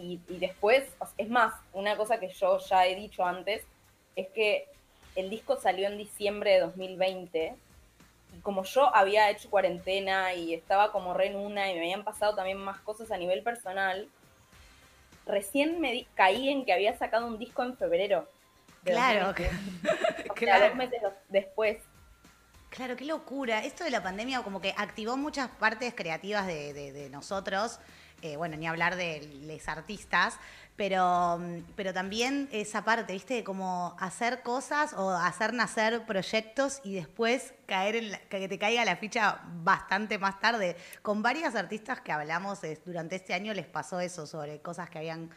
y, 0.00 0.20
y 0.28 0.38
después, 0.38 0.84
es 1.18 1.28
más, 1.28 1.52
una 1.72 1.96
cosa 1.96 2.18
que 2.18 2.28
yo 2.28 2.58
ya 2.58 2.86
he 2.86 2.94
dicho 2.94 3.24
antes, 3.24 3.62
es 4.16 4.28
que 4.28 4.66
el 5.16 5.28
disco 5.30 5.60
salió 5.60 5.86
en 5.88 5.98
diciembre 5.98 6.52
de 6.52 6.60
2020 6.60 7.54
y 8.36 8.40
como 8.40 8.62
yo 8.64 8.94
había 8.94 9.28
hecho 9.30 9.50
cuarentena 9.50 10.34
y 10.34 10.54
estaba 10.54 10.92
como 10.92 11.14
re 11.14 11.26
en 11.28 11.36
una 11.36 11.70
y 11.70 11.74
me 11.74 11.80
habían 11.80 12.04
pasado 12.04 12.34
también 12.34 12.58
más 12.58 12.78
cosas 12.80 13.10
a 13.10 13.16
nivel 13.16 13.42
personal, 13.42 14.08
recién 15.26 15.80
me 15.80 15.92
di- 15.92 16.08
caí 16.14 16.48
en 16.48 16.64
que 16.64 16.72
había 16.72 16.96
sacado 16.96 17.26
un 17.26 17.38
disco 17.38 17.62
en 17.62 17.76
febrero. 17.76 18.28
Claro, 18.84 19.26
2020. 19.26 19.56
O 20.30 20.42
sea, 20.42 20.56
claro. 20.58 20.66
dos 20.68 20.76
meses 20.76 21.02
después. 21.28 21.78
Claro, 22.70 22.96
qué 22.96 23.04
locura. 23.04 23.62
Esto 23.64 23.84
de 23.84 23.90
la 23.90 24.02
pandemia 24.02 24.42
como 24.42 24.60
que 24.60 24.72
activó 24.76 25.16
muchas 25.16 25.48
partes 25.50 25.92
creativas 25.94 26.46
de, 26.46 26.72
de- 26.72 26.92
de 26.92 27.10
nosotros. 27.10 27.78
Eh, 28.22 28.36
bueno, 28.36 28.56
ni 28.56 28.66
hablar 28.66 28.96
de 28.96 29.26
los 29.46 29.66
artistas, 29.68 30.36
pero, 30.76 31.38
mm, 31.38 31.72
pero 31.74 31.94
también 31.94 32.48
esa 32.52 32.84
parte, 32.84 33.14
¿viste? 33.14 33.34
De 33.34 33.44
como 33.44 33.96
hacer 33.98 34.42
cosas 34.42 34.92
o 34.92 35.10
hacer 35.10 35.54
nacer 35.54 36.04
proyectos 36.04 36.80
y 36.84 36.94
después 36.94 37.54
caer 37.66 37.96
en 37.96 38.10
la- 38.12 38.18
que 38.28 38.46
te 38.46 38.58
caiga 38.58 38.84
la 38.84 38.96
ficha 38.96 39.40
bastante 39.62 40.18
más 40.18 40.38
tarde. 40.38 40.76
Con 41.02 41.22
varias 41.22 41.54
artistas 41.54 42.00
que 42.02 42.12
hablamos 42.12 42.60
durante 42.84 43.16
este 43.16 43.32
año 43.32 43.54
les 43.54 43.66
pasó 43.66 44.00
eso, 44.00 44.26
sobre 44.26 44.60
cosas 44.60 44.90
que 44.90 44.98
habían 44.98 45.30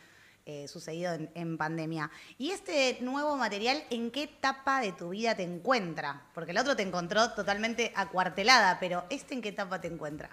eh, 0.46 0.68
sucedido 0.68 1.14
en, 1.14 1.32
en 1.36 1.58
pandemia. 1.58 2.12
¿Y 2.38 2.52
este 2.52 2.98
nuevo 3.00 3.38
material 3.38 3.82
en 3.90 4.12
qué 4.12 4.24
etapa 4.24 4.82
de 4.82 4.92
tu 4.92 5.10
vida 5.12 5.36
te 5.36 5.44
encuentra? 5.44 6.24
Porque 6.34 6.52
el 6.52 6.58
otro 6.58 6.76
te 6.76 6.84
encontró 6.84 7.32
totalmente 7.32 7.94
acuartelada, 7.96 8.78
pero 8.78 9.06
¿este 9.10 9.36
en 9.36 9.42
qué 9.42 9.50
etapa 9.50 9.80
te 9.80 9.88
encuentra? 9.88 10.30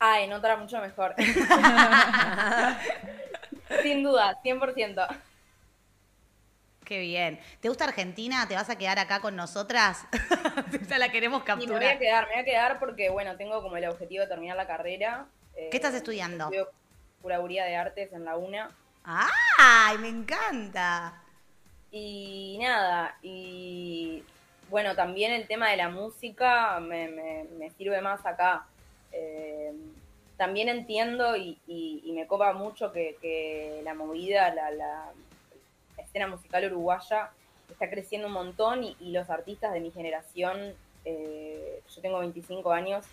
Ah, 0.00 0.20
en 0.20 0.32
otra 0.32 0.56
mucho 0.56 0.80
mejor. 0.80 1.14
Sin 3.82 4.02
duda, 4.02 4.38
100%. 4.44 5.06
Qué 6.84 6.98
bien. 7.00 7.40
¿Te 7.60 7.68
gusta 7.68 7.84
Argentina? 7.84 8.46
¿Te 8.46 8.54
vas 8.54 8.68
a 8.68 8.76
quedar 8.76 8.98
acá 8.98 9.20
con 9.20 9.34
nosotras? 9.36 10.06
ya 10.88 10.98
la 10.98 11.08
queremos 11.10 11.42
Y 11.42 11.48
me 11.48 11.54
voy 11.56 11.64
a 11.64 11.68
capturar. 11.68 11.98
quedar, 11.98 12.26
me 12.26 12.32
voy 12.34 12.42
a 12.42 12.44
quedar 12.44 12.78
porque, 12.78 13.08
bueno, 13.08 13.36
tengo 13.36 13.62
como 13.62 13.76
el 13.78 13.88
objetivo 13.88 14.22
de 14.22 14.28
terminar 14.28 14.56
la 14.56 14.66
carrera. 14.66 15.26
Eh, 15.56 15.68
¿Qué 15.70 15.78
estás 15.78 15.94
estudiando? 15.94 16.44
Estudio 16.44 16.70
curaduría 17.22 17.64
de 17.64 17.76
artes 17.76 18.12
en 18.12 18.24
la 18.26 18.36
UNA. 18.36 18.70
¡Ay, 19.04 19.96
me 19.98 20.08
encanta! 20.08 21.22
Y 21.90 22.58
nada, 22.60 23.16
y 23.22 24.22
bueno, 24.68 24.94
también 24.94 25.32
el 25.32 25.46
tema 25.46 25.70
de 25.70 25.76
la 25.78 25.88
música 25.88 26.78
me, 26.80 27.08
me- 27.08 27.44
me 27.58 27.70
sirve 27.70 28.02
más 28.02 28.26
acá. 28.26 28.66
Eh, 29.14 29.72
también 30.36 30.68
entiendo 30.68 31.36
y, 31.36 31.58
me 32.14 32.26
copa 32.26 32.52
mucho 32.52 32.92
que, 32.92 33.80
la 33.84 33.94
movida, 33.94 34.52
la, 34.54 34.70
la 34.70 35.12
escena 35.96 36.26
musical 36.26 36.66
uruguaya 36.66 37.30
está 37.70 37.88
creciendo 37.88 38.28
un 38.28 38.34
montón 38.34 38.84
y, 38.84 38.96
y 39.00 39.12
los 39.12 39.30
artistas 39.30 39.72
de 39.72 39.80
mi 39.80 39.90
generación, 39.90 40.74
eh, 41.04 41.80
yo 41.94 42.02
tengo 42.02 42.18
25 42.20 42.72
años, 42.72 43.04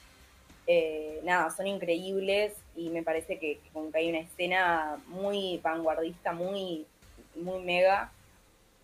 eh, 0.67 1.19
nada, 1.23 1.49
son 1.49 1.67
increíbles 1.67 2.53
y 2.75 2.89
me 2.89 3.03
parece 3.03 3.39
que, 3.39 3.57
que 3.57 3.69
como 3.73 3.91
que 3.91 3.97
hay 3.99 4.09
una 4.09 4.19
escena 4.19 4.97
muy 5.07 5.59
vanguardista, 5.63 6.33
muy, 6.33 6.85
muy 7.35 7.61
mega. 7.63 8.11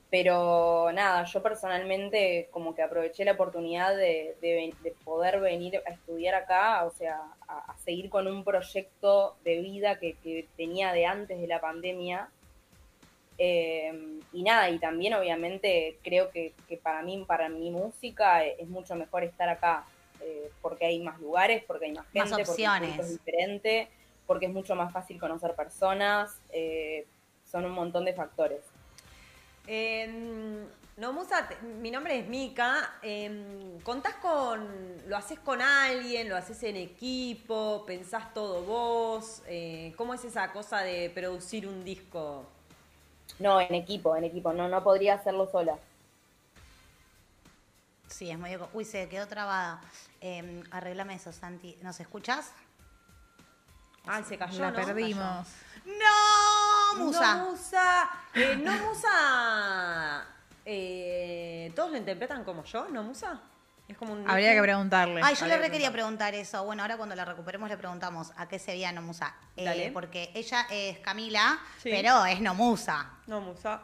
Pero 0.09 0.89
nada, 0.93 1.25
yo 1.25 1.43
personalmente 1.43 2.47
como 2.51 2.73
que 2.73 2.81
aproveché 2.81 3.25
la 3.25 3.33
oportunidad 3.33 3.93
de, 3.95 4.37
de 4.41 4.53
ven- 4.55 4.75
de 4.81 4.91
poder 5.03 5.41
venir 5.41 5.81
a 5.85 5.89
estudiar 5.91 6.33
acá, 6.35 6.85
o 6.85 6.91
sea, 6.91 7.19
a, 7.47 7.71
a 7.73 7.77
seguir 7.79 8.09
con 8.09 8.25
un 8.27 8.45
proyecto 8.45 9.35
de 9.43 9.59
vida 9.59 9.99
que, 9.99 10.13
que 10.23 10.47
tenía 10.55 10.93
de 10.93 11.05
antes 11.05 11.39
de 11.41 11.47
la 11.47 11.59
pandemia. 11.59 12.29
Eh, 13.37 14.19
y 14.33 14.43
nada, 14.43 14.69
y 14.69 14.79
también 14.79 15.13
obviamente 15.13 15.97
creo 16.03 16.29
que, 16.31 16.53
que 16.67 16.77
para 16.77 17.01
mí, 17.01 17.23
para 17.27 17.49
mi 17.49 17.69
música, 17.69 18.45
es 18.45 18.67
mucho 18.67 18.95
mejor 18.95 19.23
estar 19.25 19.49
acá, 19.49 19.85
eh, 20.21 20.49
porque 20.61 20.85
hay 20.85 20.99
más 20.99 21.19
lugares, 21.19 21.63
porque 21.67 21.85
hay 21.85 21.91
más 21.91 22.05
Más 22.15 22.29
gente, 22.29 22.45
porque 22.45 22.63
público 22.63 22.71
opciones. 22.73 22.99
es 22.99 23.11
diferente, 23.11 23.87
porque 24.25 24.45
es 24.47 24.53
mucho 24.53 24.73
más 24.75 24.91
fácil 24.91 25.19
conocer 25.19 25.53
personas, 25.53 26.41
eh, 26.51 27.05
son 27.45 27.65
un 27.65 27.73
montón 27.73 28.05
de 28.05 28.13
factores. 28.13 28.61
Eh, 29.67 30.65
no, 30.97 31.13
Musa, 31.13 31.47
te- 31.47 31.57
mi 31.61 31.91
nombre 31.91 32.17
es 32.19 32.27
Mika. 32.27 32.95
Eh, 33.03 33.77
¿Contás 33.83 34.15
con. 34.15 34.67
¿Lo 35.07 35.15
haces 35.17 35.39
con 35.39 35.61
alguien? 35.61 36.27
¿Lo 36.29 36.35
haces 36.35 36.63
en 36.63 36.75
equipo? 36.77 37.83
¿Pensás 37.85 38.33
todo 38.33 38.63
vos? 38.63 39.43
Eh, 39.47 39.93
¿Cómo 39.97 40.13
es 40.13 40.23
esa 40.25 40.51
cosa 40.51 40.79
de 40.79 41.09
producir 41.11 41.67
un 41.67 41.83
disco? 41.83 42.45
No, 43.39 43.61
en 43.61 43.75
equipo, 43.75 44.15
en 44.15 44.23
equipo, 44.23 44.51
no, 44.53 44.67
no 44.67 44.83
podría 44.83 45.13
hacerlo 45.15 45.47
sola. 45.51 45.77
Sí, 48.07 48.31
es 48.31 48.57
co- 48.57 48.69
Uy, 48.73 48.85
se 48.85 49.07
quedó 49.09 49.27
trabada. 49.27 49.81
Eh, 50.21 50.63
arreglame 50.71 51.13
eso, 51.15 51.31
Santi. 51.31 51.77
¿Nos 51.83 51.99
escuchás? 51.99 52.51
Ay, 54.05 54.23
se 54.23 54.37
cayó. 54.37 54.59
La 54.61 54.71
¿no? 54.71 54.75
perdimos. 54.75 55.47
¡No, 55.85 56.36
Musa! 56.95 57.35
No, 57.37 57.49
Musa. 57.51 58.09
Eh, 58.33 58.55
no, 58.63 58.71
Musa. 58.87 60.25
Eh, 60.65 61.71
¿Todos 61.75 61.91
lo 61.91 61.97
interpretan 61.97 62.43
como 62.43 62.63
yo? 62.63 62.87
¿No, 62.89 63.03
Musa? 63.03 63.39
Es 63.87 63.97
como 63.97 64.13
un. 64.13 64.29
Habría 64.29 64.53
que 64.53 64.61
preguntarle. 64.61 65.21
Ay, 65.23 65.35
yo 65.35 65.45
le 65.45 65.57
re 65.57 65.65
que 65.67 65.71
quería 65.71 65.91
preguntar 65.91 66.33
eso. 66.35 66.63
Bueno, 66.65 66.81
ahora 66.81 66.97
cuando 66.97 67.15
la 67.15 67.23
recuperemos 67.23 67.69
le 67.69 67.77
preguntamos 67.77 68.33
a 68.35 68.47
qué 68.47 68.59
se 68.59 68.71
veía 68.71 68.91
Nomusa. 68.91 69.33
Eh, 69.55 69.63
Dale. 69.63 69.91
porque 69.91 70.29
ella 70.33 70.67
es 70.69 70.99
Camila, 70.99 71.57
Sí. 71.81 71.89
pero 71.89 72.25
es 72.25 72.41
Nomusa. 72.41 73.09
No, 73.27 73.39
Musa. 73.39 73.81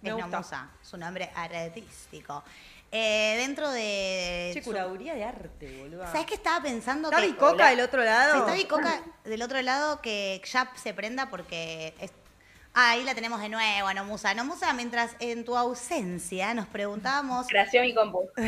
Me 0.00 0.08
Es 0.08 0.14
gusta. 0.14 0.30
Nomusa, 0.30 0.68
su 0.80 0.96
nombre 0.96 1.30
artístico. 1.34 2.42
Eh, 2.92 3.36
dentro 3.38 3.70
de... 3.70 4.50
Che, 4.52 4.62
curaduría 4.62 5.14
de 5.14 5.22
arte, 5.24 5.78
boludo. 5.80 6.04
¿Sabes 6.06 6.26
qué 6.26 6.34
estaba 6.34 6.60
pensando? 6.62 7.08
¿Está 7.08 7.20
que... 7.20 7.28
Bicoca 7.28 7.68
del 7.70 7.80
otro 7.80 8.02
lado? 8.02 8.38
Está 8.40 8.54
Bicoca 8.54 9.00
del 9.24 9.42
otro 9.42 9.62
lado 9.62 10.00
que 10.00 10.40
ya 10.44 10.72
se 10.76 10.92
prenda 10.94 11.30
porque... 11.30 11.94
es- 12.00 12.12
Ah, 12.72 12.90
ahí 12.90 13.02
la 13.02 13.16
tenemos 13.16 13.40
de 13.40 13.48
nuevo, 13.48 13.88
a 13.88 13.94
Nomusa. 13.94 14.32
Nomusa, 14.32 14.72
mientras 14.74 15.16
en 15.18 15.44
tu 15.44 15.56
ausencia 15.56 16.54
nos 16.54 16.68
preguntábamos... 16.68 17.48
Creación 17.48 17.84
mi 17.84 17.94
compu. 17.94 18.28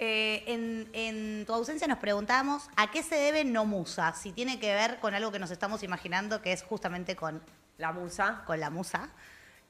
Eh, 0.00 0.44
en, 0.46 0.88
en 0.92 1.44
tu 1.44 1.52
ausencia 1.52 1.88
nos 1.88 1.98
preguntábamos 1.98 2.68
a 2.76 2.88
qué 2.88 3.02
se 3.02 3.16
debe 3.16 3.42
Nomusa, 3.44 4.12
si 4.14 4.30
tiene 4.30 4.60
que 4.60 4.72
ver 4.72 5.00
con 5.00 5.12
algo 5.12 5.32
que 5.32 5.40
nos 5.40 5.50
estamos 5.50 5.82
imaginando 5.82 6.40
que 6.40 6.52
es 6.52 6.62
justamente 6.62 7.16
con, 7.16 7.42
La 7.78 7.90
Musa. 7.90 8.44
con 8.46 8.60
la 8.60 8.70
musa, 8.70 9.08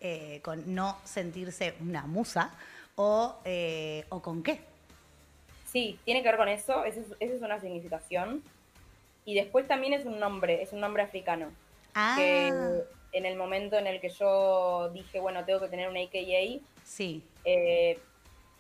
eh, 0.00 0.42
con 0.44 0.74
no 0.74 0.98
sentirse 1.04 1.76
una 1.80 2.02
musa, 2.02 2.50
o, 2.98 3.36
eh, 3.44 4.04
o 4.10 4.20
con 4.20 4.42
qué. 4.42 4.60
Sí, 5.66 5.98
tiene 6.04 6.22
que 6.22 6.28
ver 6.28 6.36
con 6.36 6.48
eso, 6.48 6.84
esa 6.84 7.00
es, 7.00 7.06
es 7.20 7.42
una 7.42 7.60
significación. 7.60 8.42
Y 9.24 9.34
después 9.34 9.68
también 9.68 9.92
es 9.92 10.04
un 10.04 10.18
nombre, 10.18 10.62
es 10.62 10.72
un 10.72 10.80
nombre 10.80 11.02
africano. 11.02 11.50
Ah, 11.94 12.14
Que 12.16 12.48
en 13.12 13.24
el 13.26 13.36
momento 13.36 13.76
en 13.76 13.86
el 13.86 14.00
que 14.00 14.08
yo 14.08 14.90
dije, 14.90 15.20
bueno, 15.20 15.44
tengo 15.44 15.60
que 15.60 15.68
tener 15.68 15.88
un 15.88 15.96
AKA, 15.96 16.60
sí. 16.84 17.22
eh, 17.44 17.98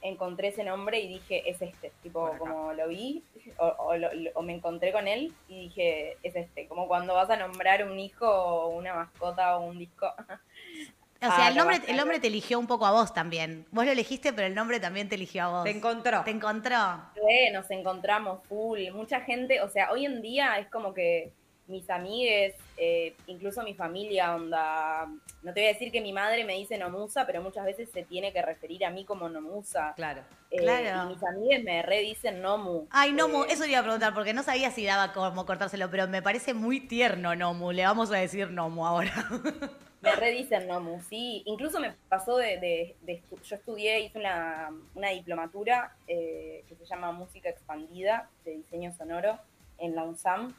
encontré 0.02 0.48
ese 0.48 0.62
nombre 0.64 1.00
y 1.00 1.08
dije, 1.08 1.48
es 1.50 1.60
este. 1.60 1.90
Tipo, 2.02 2.30
como 2.38 2.72
lo 2.74 2.86
vi, 2.88 3.24
o, 3.58 3.66
o 3.66 3.96
lo- 3.96 4.12
lo- 4.12 4.30
o 4.34 4.42
me 4.42 4.54
encontré 4.54 4.92
con 4.92 5.08
él 5.08 5.32
y 5.48 5.62
dije, 5.68 6.16
es 6.22 6.36
este. 6.36 6.66
Como 6.68 6.86
cuando 6.86 7.14
vas 7.14 7.30
a 7.30 7.36
nombrar 7.36 7.84
un 7.90 7.98
hijo 7.98 8.26
o 8.30 8.68
una 8.68 8.94
mascota 8.94 9.56
o 9.58 9.64
un 9.64 9.78
disco. 9.78 10.12
O 11.20 11.26
sea, 11.26 11.46
Ah, 11.46 11.48
el, 11.48 11.56
nombre, 11.56 11.76
capaz, 11.76 11.90
el 11.90 11.96
nombre 11.96 12.20
te 12.20 12.28
eligió 12.28 12.58
un 12.58 12.66
poco 12.68 12.86
a 12.86 12.92
vos 12.92 13.12
también. 13.12 13.66
Vos 13.72 13.84
lo 13.84 13.90
elegiste, 13.90 14.32
pero 14.32 14.46
el 14.46 14.54
nombre 14.54 14.78
también 14.78 15.08
te 15.08 15.16
eligió 15.16 15.44
a 15.44 15.48
vos. 15.48 15.64
Te 15.64 15.70
encontró. 15.70 16.22
Te 16.24 16.30
encontró. 16.30 16.76
Re, 17.16 17.50
nos 17.52 17.68
encontramos 17.70 18.42
full. 18.44 18.78
Mucha 18.92 19.20
gente, 19.22 19.60
o 19.60 19.68
sea, 19.68 19.90
hoy 19.90 20.06
en 20.06 20.22
día 20.22 20.58
es 20.58 20.68
como 20.68 20.94
que 20.94 21.32
mis 21.66 21.90
amigues, 21.90 22.54
eh, 22.78 23.14
incluso 23.26 23.62
mi 23.62 23.74
familia, 23.74 24.34
onda. 24.34 25.06
No 25.42 25.52
te 25.52 25.60
voy 25.60 25.64
a 25.68 25.72
decir 25.74 25.92
que 25.92 26.00
mi 26.00 26.12
madre 26.14 26.44
me 26.44 26.54
dice 26.54 26.78
Nomusa, 26.78 27.26
pero 27.26 27.42
muchas 27.42 27.64
veces 27.66 27.90
se 27.92 28.04
tiene 28.04 28.32
que 28.32 28.40
referir 28.40 28.84
a 28.86 28.90
mí 28.90 29.04
como 29.04 29.28
Nomusa. 29.28 29.92
Claro. 29.96 30.22
Eh, 30.50 30.58
Claro. 30.62 31.10
Y 31.10 31.14
mis 31.14 31.22
amigues 31.24 31.64
me 31.64 31.82
re 31.82 31.98
dicen 32.00 32.40
Nomu. 32.40 32.86
Ay, 32.90 33.12
Nomu, 33.12 33.42
Eh, 33.42 33.48
eso 33.50 33.64
le 33.64 33.70
iba 33.72 33.80
a 33.80 33.82
preguntar, 33.82 34.14
porque 34.14 34.32
no 34.32 34.42
sabía 34.42 34.70
si 34.70 34.86
daba 34.86 35.12
como 35.12 35.44
cortárselo, 35.44 35.90
pero 35.90 36.08
me 36.08 36.22
parece 36.22 36.54
muy 36.54 36.80
tierno, 36.80 37.34
Nomu. 37.34 37.70
Le 37.72 37.84
vamos 37.84 38.10
a 38.12 38.16
decir 38.16 38.50
Nomu 38.50 38.86
ahora. 38.86 39.12
Me 40.00 40.14
redicen 40.14 40.68
Nomu, 40.68 41.00
sí. 41.02 41.42
Incluso 41.46 41.80
me 41.80 41.92
pasó 42.08 42.36
de, 42.36 42.58
de- 42.58 42.96
de 43.02 43.22
yo 43.42 43.56
estudié, 43.56 44.00
hice 44.00 44.18
una, 44.18 44.70
una 44.94 45.08
diplomatura 45.10 45.96
eh, 46.06 46.64
que 46.68 46.76
se 46.76 46.84
llama 46.86 47.10
Música 47.12 47.48
Expandida 47.48 48.30
de 48.44 48.52
Diseño 48.58 48.92
Sonoro 48.96 49.38
en 49.78 49.96
la 49.96 50.04
UNSAM. 50.04 50.54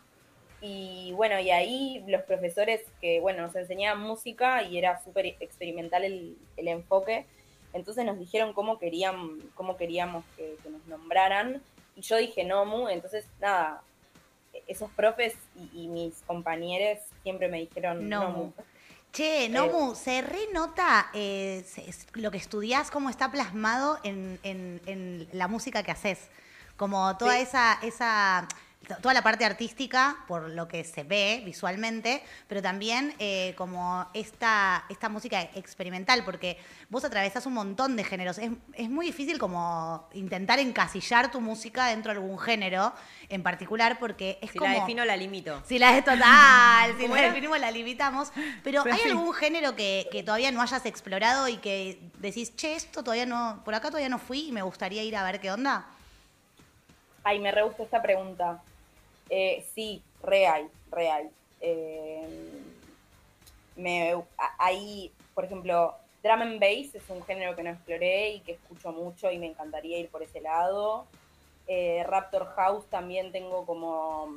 Y 0.62 1.14
bueno, 1.14 1.40
y 1.40 1.52
ahí 1.52 2.04
los 2.08 2.24
profesores 2.24 2.82
que, 3.00 3.22
bueno, 3.22 3.44
nos 3.44 3.56
enseñaban 3.56 4.02
música 4.02 4.62
y 4.64 4.78
era 4.78 5.02
súper 5.02 5.28
experimental 5.40 6.04
el, 6.04 6.38
el 6.58 6.68
enfoque. 6.68 7.26
Entonces 7.72 8.04
nos 8.04 8.20
dijeron 8.20 8.52
cómo, 8.52 8.78
querían, 8.78 9.40
cómo 9.56 9.78
queríamos 9.78 10.26
que, 10.36 10.58
que 10.62 10.70
nos 10.70 10.86
nombraran. 10.88 11.62
Y 11.96 12.02
yo 12.02 12.18
dije 12.18 12.44
Nomu, 12.44 12.90
entonces 12.90 13.26
nada, 13.40 13.82
esos 14.68 14.90
profes 14.92 15.38
y, 15.56 15.84
y 15.84 15.88
mis 15.88 16.22
compañeros 16.24 17.00
siempre 17.24 17.48
me 17.48 17.60
dijeron 17.60 18.10
Nomu. 18.10 18.38
Nomu. 18.38 18.54
Che, 19.12 19.50
Nomu, 19.50 19.96
se 19.96 20.22
renota 20.22 21.10
eh, 21.14 21.66
lo 22.14 22.30
que 22.30 22.38
estudiás, 22.38 22.92
cómo 22.92 23.10
está 23.10 23.32
plasmado 23.32 24.00
en, 24.04 24.40
en- 24.44 24.82
en 24.86 25.28
la 25.34 25.48
música 25.48 25.82
que 25.84 25.92
haces. 25.92 26.20
Como 26.78 27.18
toda 27.18 27.34
Sí. 27.36 27.42
esa, 27.42 27.74
esa, 27.82 28.48
toda 29.02 29.14
la 29.14 29.22
parte 29.22 29.46
artística, 29.46 30.18
por 30.28 30.50
lo 30.50 30.68
que 30.68 30.84
se 30.84 31.04
ve 31.04 31.42
visualmente, 31.46 32.24
pero 32.48 32.62
también 32.62 33.14
eh, 33.20 33.54
como 33.58 34.08
esta, 34.14 34.86
esta 34.90 35.10
música 35.10 35.42
experimental, 35.54 36.24
porque 36.26 36.58
vos 36.90 37.04
atravesás 37.04 37.46
un 37.46 37.54
montón 37.54 37.96
de 37.96 38.04
géneros. 38.04 38.38
Es, 38.38 38.50
es 38.74 38.90
muy 38.90 39.06
difícil 39.06 39.38
como 39.38 40.08
intentar 40.14 40.60
encasillar 40.60 41.30
tu 41.30 41.42
música 41.42 41.88
dentro 41.88 42.12
de 42.14 42.20
algún 42.20 42.40
género 42.40 42.94
en 43.30 43.44
particular, 43.44 44.00
porque 44.00 44.40
es 44.42 44.52
Si 44.52 44.58
como... 44.58 44.74
la 44.74 44.80
defino, 44.80 45.06
la 45.06 45.18
limito. 45.18 45.62
Si 45.68 45.78
la 45.78 45.96
es 45.96 46.04
total, 46.04 46.96
si 46.98 47.04
¿Cómo 47.04 47.16
la 47.16 47.22
definimos, 47.24 47.60
la 47.60 47.72
limitamos. 47.72 48.32
Pero 48.64 48.84
Pero 48.84 48.96
¿hay 48.96 49.02
sí. 49.02 49.10
algún 49.10 49.34
género 49.34 49.76
que, 49.76 50.08
que 50.12 50.24
todavía 50.24 50.52
no 50.52 50.62
hayas 50.62 50.86
explorado 50.86 51.48
y 51.48 51.58
que 51.58 52.00
decís, 52.18 52.56
che, 52.56 52.76
esto 52.76 53.04
todavía 53.04 53.26
no, 53.26 53.62
por 53.64 53.76
acá 53.76 53.90
todavía 53.90 54.10
no 54.10 54.20
fui 54.20 54.48
y 54.48 54.52
me 54.52 54.62
gustaría 54.62 55.04
ir 55.04 55.16
a 55.16 55.24
ver 55.24 55.40
qué 55.40 55.52
onda? 55.52 55.88
Ay, 57.24 57.40
me 57.40 57.52
re 57.52 57.64
esta 57.84 58.02
pregunta. 58.02 58.62
Eh, 59.30 59.66
sí, 59.74 60.02
re 60.24 60.48
hay. 60.48 61.30
Eh, 61.62 62.28
me, 63.76 64.16
por 65.34 65.46
ejemplo, 65.46 65.96
drum 66.24 66.42
and 66.42 66.60
bass 66.60 66.96
es 66.96 67.10
un 67.10 67.24
género 67.24 67.56
que 67.56 67.64
no 67.64 67.70
exploré 67.70 68.32
y 68.32 68.40
que 68.42 68.54
escucho 68.54 68.92
mucho 68.92 69.32
y 69.32 69.38
me 69.38 69.48
encantaría 69.48 70.00
ir 70.00 70.10
por 70.10 70.24
ese 70.24 70.42
lado. 70.42 71.06
Eh, 71.68 72.04
Raptor 72.08 72.46
House 72.56 72.86
también 72.90 73.32
tengo 73.32 73.66
como 73.66 74.34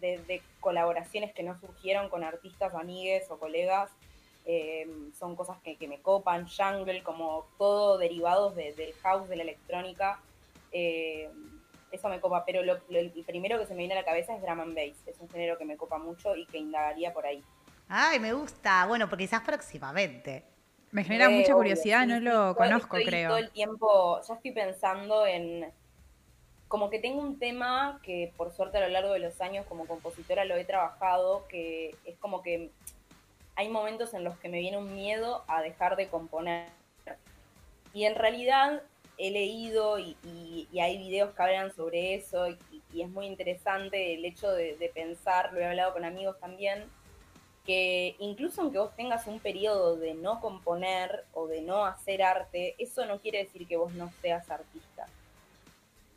de, 0.00 0.18
de 0.18 0.40
colaboraciones 0.60 1.32
que 1.34 1.42
no 1.42 1.58
surgieron 1.58 2.08
con 2.08 2.22
artistas, 2.22 2.74
amigues 2.74 3.30
o 3.30 3.38
colegas. 3.38 3.90
son 5.18 5.34
cosas 5.34 5.58
que, 5.64 5.76
que 5.76 5.88
me 5.88 6.00
copan, 6.00 6.46
jungle, 6.48 7.02
como 7.02 7.46
todo 7.58 7.98
derivados 7.98 8.54
de- 8.54 8.72
del 8.74 8.92
house, 9.02 9.28
de 9.28 9.36
la 9.36 9.42
electrónica. 9.42 10.20
Eso 11.92 12.08
me 12.08 12.20
copa, 12.20 12.44
pero 12.44 12.62
lo, 12.62 12.74
lo- 12.88 12.98
el 12.98 13.10
primero 13.26 13.58
que 13.58 13.66
se 13.66 13.74
me 13.74 13.78
viene 13.78 13.94
a 13.94 13.98
la 13.98 14.04
cabeza 14.04 14.34
es 14.34 14.42
drum 14.42 14.60
and 14.60 14.74
bass. 14.74 14.96
Es 15.06 15.18
un 15.20 15.28
género 15.28 15.56
que 15.58 15.64
me 15.64 15.76
copa 15.76 15.98
mucho 15.98 16.34
y 16.36 16.46
que 16.46 16.58
indagaría 16.58 17.12
por 17.12 17.26
ahí. 17.26 17.42
Ay, 17.88 18.18
me 18.18 18.32
gusta. 18.32 18.86
Bueno, 18.86 19.08
porque 19.08 19.24
quizás 19.24 19.42
próximamente. 19.42 20.44
Me 20.92 21.04
genera 21.04 21.28
mucha 21.28 21.46
obvio, 21.46 21.56
curiosidad, 21.56 22.02
sí, 22.02 22.06
no 22.08 22.20
lo 22.20 22.56
conozco, 22.56 22.96
estoy 22.96 23.10
creo. 23.10 23.28
Todo 23.28 23.38
el 23.38 23.50
tiempo, 23.50 24.20
ya 24.26 24.34
estoy 24.34 24.52
pensando 24.52 25.26
en. 25.26 25.70
Como 26.68 26.90
que 26.90 26.98
tengo 26.98 27.20
un 27.20 27.38
tema 27.38 28.00
que, 28.02 28.32
por 28.36 28.50
suerte, 28.52 28.78
a 28.78 28.80
lo 28.80 28.88
largo 28.88 29.12
de 29.12 29.20
los 29.20 29.40
años 29.40 29.64
como 29.66 29.86
compositora 29.86 30.44
lo 30.44 30.56
he 30.56 30.64
trabajado, 30.64 31.46
que 31.48 31.94
es 32.04 32.16
como 32.18 32.42
que 32.42 32.70
hay 33.54 33.68
momentos 33.68 34.14
en 34.14 34.24
los 34.24 34.36
que 34.38 34.48
me 34.48 34.58
viene 34.58 34.76
un 34.78 34.92
miedo 34.94 35.44
a 35.46 35.62
dejar 35.62 35.96
de 35.96 36.08
componer. 36.08 36.68
Y 37.92 38.04
en 38.04 38.14
realidad 38.14 38.82
he 39.18 39.30
leído 39.30 39.98
y, 39.98 40.16
y- 40.24 40.68
y 40.72 40.80
hay 40.80 40.98
videos 40.98 41.34
que 41.34 41.42
hablan 41.42 41.74
sobre 41.74 42.14
eso 42.14 42.48
y, 42.48 42.58
y 42.92 43.02
es 43.02 43.08
muy 43.08 43.26
interesante 43.26 44.14
el 44.14 44.24
hecho 44.24 44.50
de, 44.52 44.76
de 44.76 44.88
pensar, 44.88 45.52
lo 45.52 45.60
he 45.60 45.66
hablado 45.66 45.92
con 45.94 46.04
amigos 46.04 46.38
también, 46.38 46.84
que 47.64 48.14
incluso 48.20 48.60
aunque 48.62 48.78
vos 48.78 48.94
tengas 48.94 49.26
un 49.26 49.40
periodo 49.40 49.96
de 49.96 50.14
no 50.14 50.40
componer 50.40 51.24
o 51.32 51.46
de 51.46 51.62
no 51.62 51.84
hacer 51.84 52.22
arte, 52.22 52.74
eso 52.78 53.04
no 53.06 53.18
quiere 53.20 53.38
decir 53.44 53.66
que 53.66 53.76
vos 53.76 53.92
no 53.94 54.12
seas 54.22 54.48
artista. 54.50 55.06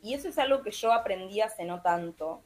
Y 0.02 0.14
eso 0.14 0.28
es 0.28 0.38
algo 0.38 0.62
que 0.62 0.70
yo 0.70 0.92
aprendí 0.92 1.40
hace 1.40 1.64
no 1.64 1.82
tanto, 1.82 2.40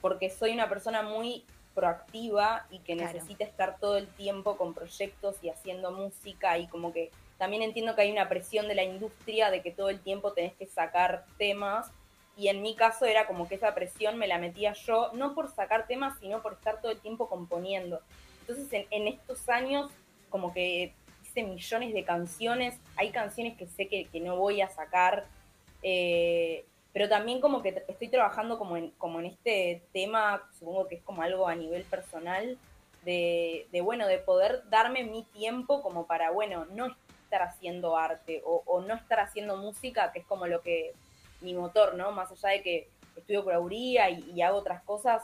porque 0.00 0.30
soy 0.30 0.52
una 0.52 0.68
persona 0.68 1.02
muy 1.02 1.44
proactiva 1.74 2.66
y 2.70 2.78
que 2.80 2.96
Claro. 2.96 3.12
necesita 3.12 3.44
estar 3.44 3.78
todo 3.80 3.96
el 3.96 4.06
tiempo 4.06 4.56
con 4.56 4.74
proyectos 4.74 5.36
y 5.42 5.48
haciendo 5.50 5.90
música 5.90 6.56
y 6.58 6.68
como 6.68 6.92
que 6.92 7.10
también 7.44 7.62
entiendo 7.62 7.94
que 7.94 8.00
hay 8.00 8.10
una 8.10 8.26
presión 8.26 8.68
de 8.68 8.74
la 8.74 8.84
industria 8.84 9.50
de 9.50 9.60
que 9.60 9.70
todo 9.70 9.90
el 9.90 10.00
tiempo 10.00 10.32
tenés 10.32 10.54
que 10.54 10.64
sacar 10.64 11.26
temas 11.36 11.90
y 12.38 12.48
en 12.48 12.62
mi 12.62 12.74
caso 12.74 13.04
era 13.04 13.26
como 13.26 13.46
que 13.46 13.56
esa 13.56 13.74
presión 13.74 14.16
me 14.16 14.26
la 14.26 14.38
metía 14.38 14.72
yo, 14.72 15.10
no 15.12 15.34
por 15.34 15.50
sacar 15.50 15.86
temas, 15.86 16.18
sino 16.20 16.40
por 16.40 16.54
estar 16.54 16.80
todo 16.80 16.90
el 16.90 17.00
tiempo 17.00 17.28
componiendo. 17.28 18.00
Entonces 18.40 18.72
en, 18.72 18.86
en 18.90 19.08
estos 19.08 19.46
años 19.50 19.90
como 20.30 20.54
que 20.54 20.94
hice 21.22 21.42
millones 21.42 21.92
de 21.92 22.02
canciones, 22.02 22.80
hay 22.96 23.10
canciones 23.10 23.58
que 23.58 23.66
sé 23.66 23.88
que, 23.88 24.08
no 24.20 24.36
voy 24.36 24.62
a 24.62 24.70
sacar, 24.70 25.26
eh, 25.82 26.64
pero 26.94 27.10
también 27.10 27.42
como 27.42 27.60
que 27.60 27.84
estoy 27.88 28.08
trabajando 28.08 28.56
como 28.56 28.78
en, 28.78 28.88
como 28.92 29.20
en 29.20 29.26
este 29.26 29.82
tema, 29.92 30.48
supongo 30.58 30.88
que 30.88 30.94
es 30.94 31.02
como 31.02 31.20
algo 31.20 31.46
a 31.46 31.54
nivel 31.54 31.84
personal, 31.84 32.56
de, 33.04 33.66
de, 33.70 33.82
bueno, 33.82 34.06
de 34.06 34.16
poder 34.16 34.62
darme 34.70 35.04
mi 35.04 35.24
tiempo 35.24 35.82
como 35.82 36.06
para, 36.06 36.30
bueno, 36.30 36.64
no 36.70 36.96
estar 37.34 37.48
haciendo 37.48 37.96
arte 37.96 38.42
o, 38.44 38.62
o 38.66 38.80
no 38.80 38.94
estar 38.94 39.20
haciendo 39.20 39.56
música, 39.56 40.12
que 40.12 40.20
es 40.20 40.26
como 40.26 40.46
lo 40.46 40.60
que 40.60 40.92
mi 41.40 41.54
motor, 41.54 41.94
¿no? 41.94 42.12
Más 42.12 42.30
allá 42.30 42.50
de 42.50 42.62
que 42.62 42.88
estudio 43.16 43.42
curaduría 43.42 44.08
y, 44.10 44.30
y 44.32 44.42
hago 44.42 44.58
otras 44.58 44.82
cosas, 44.82 45.22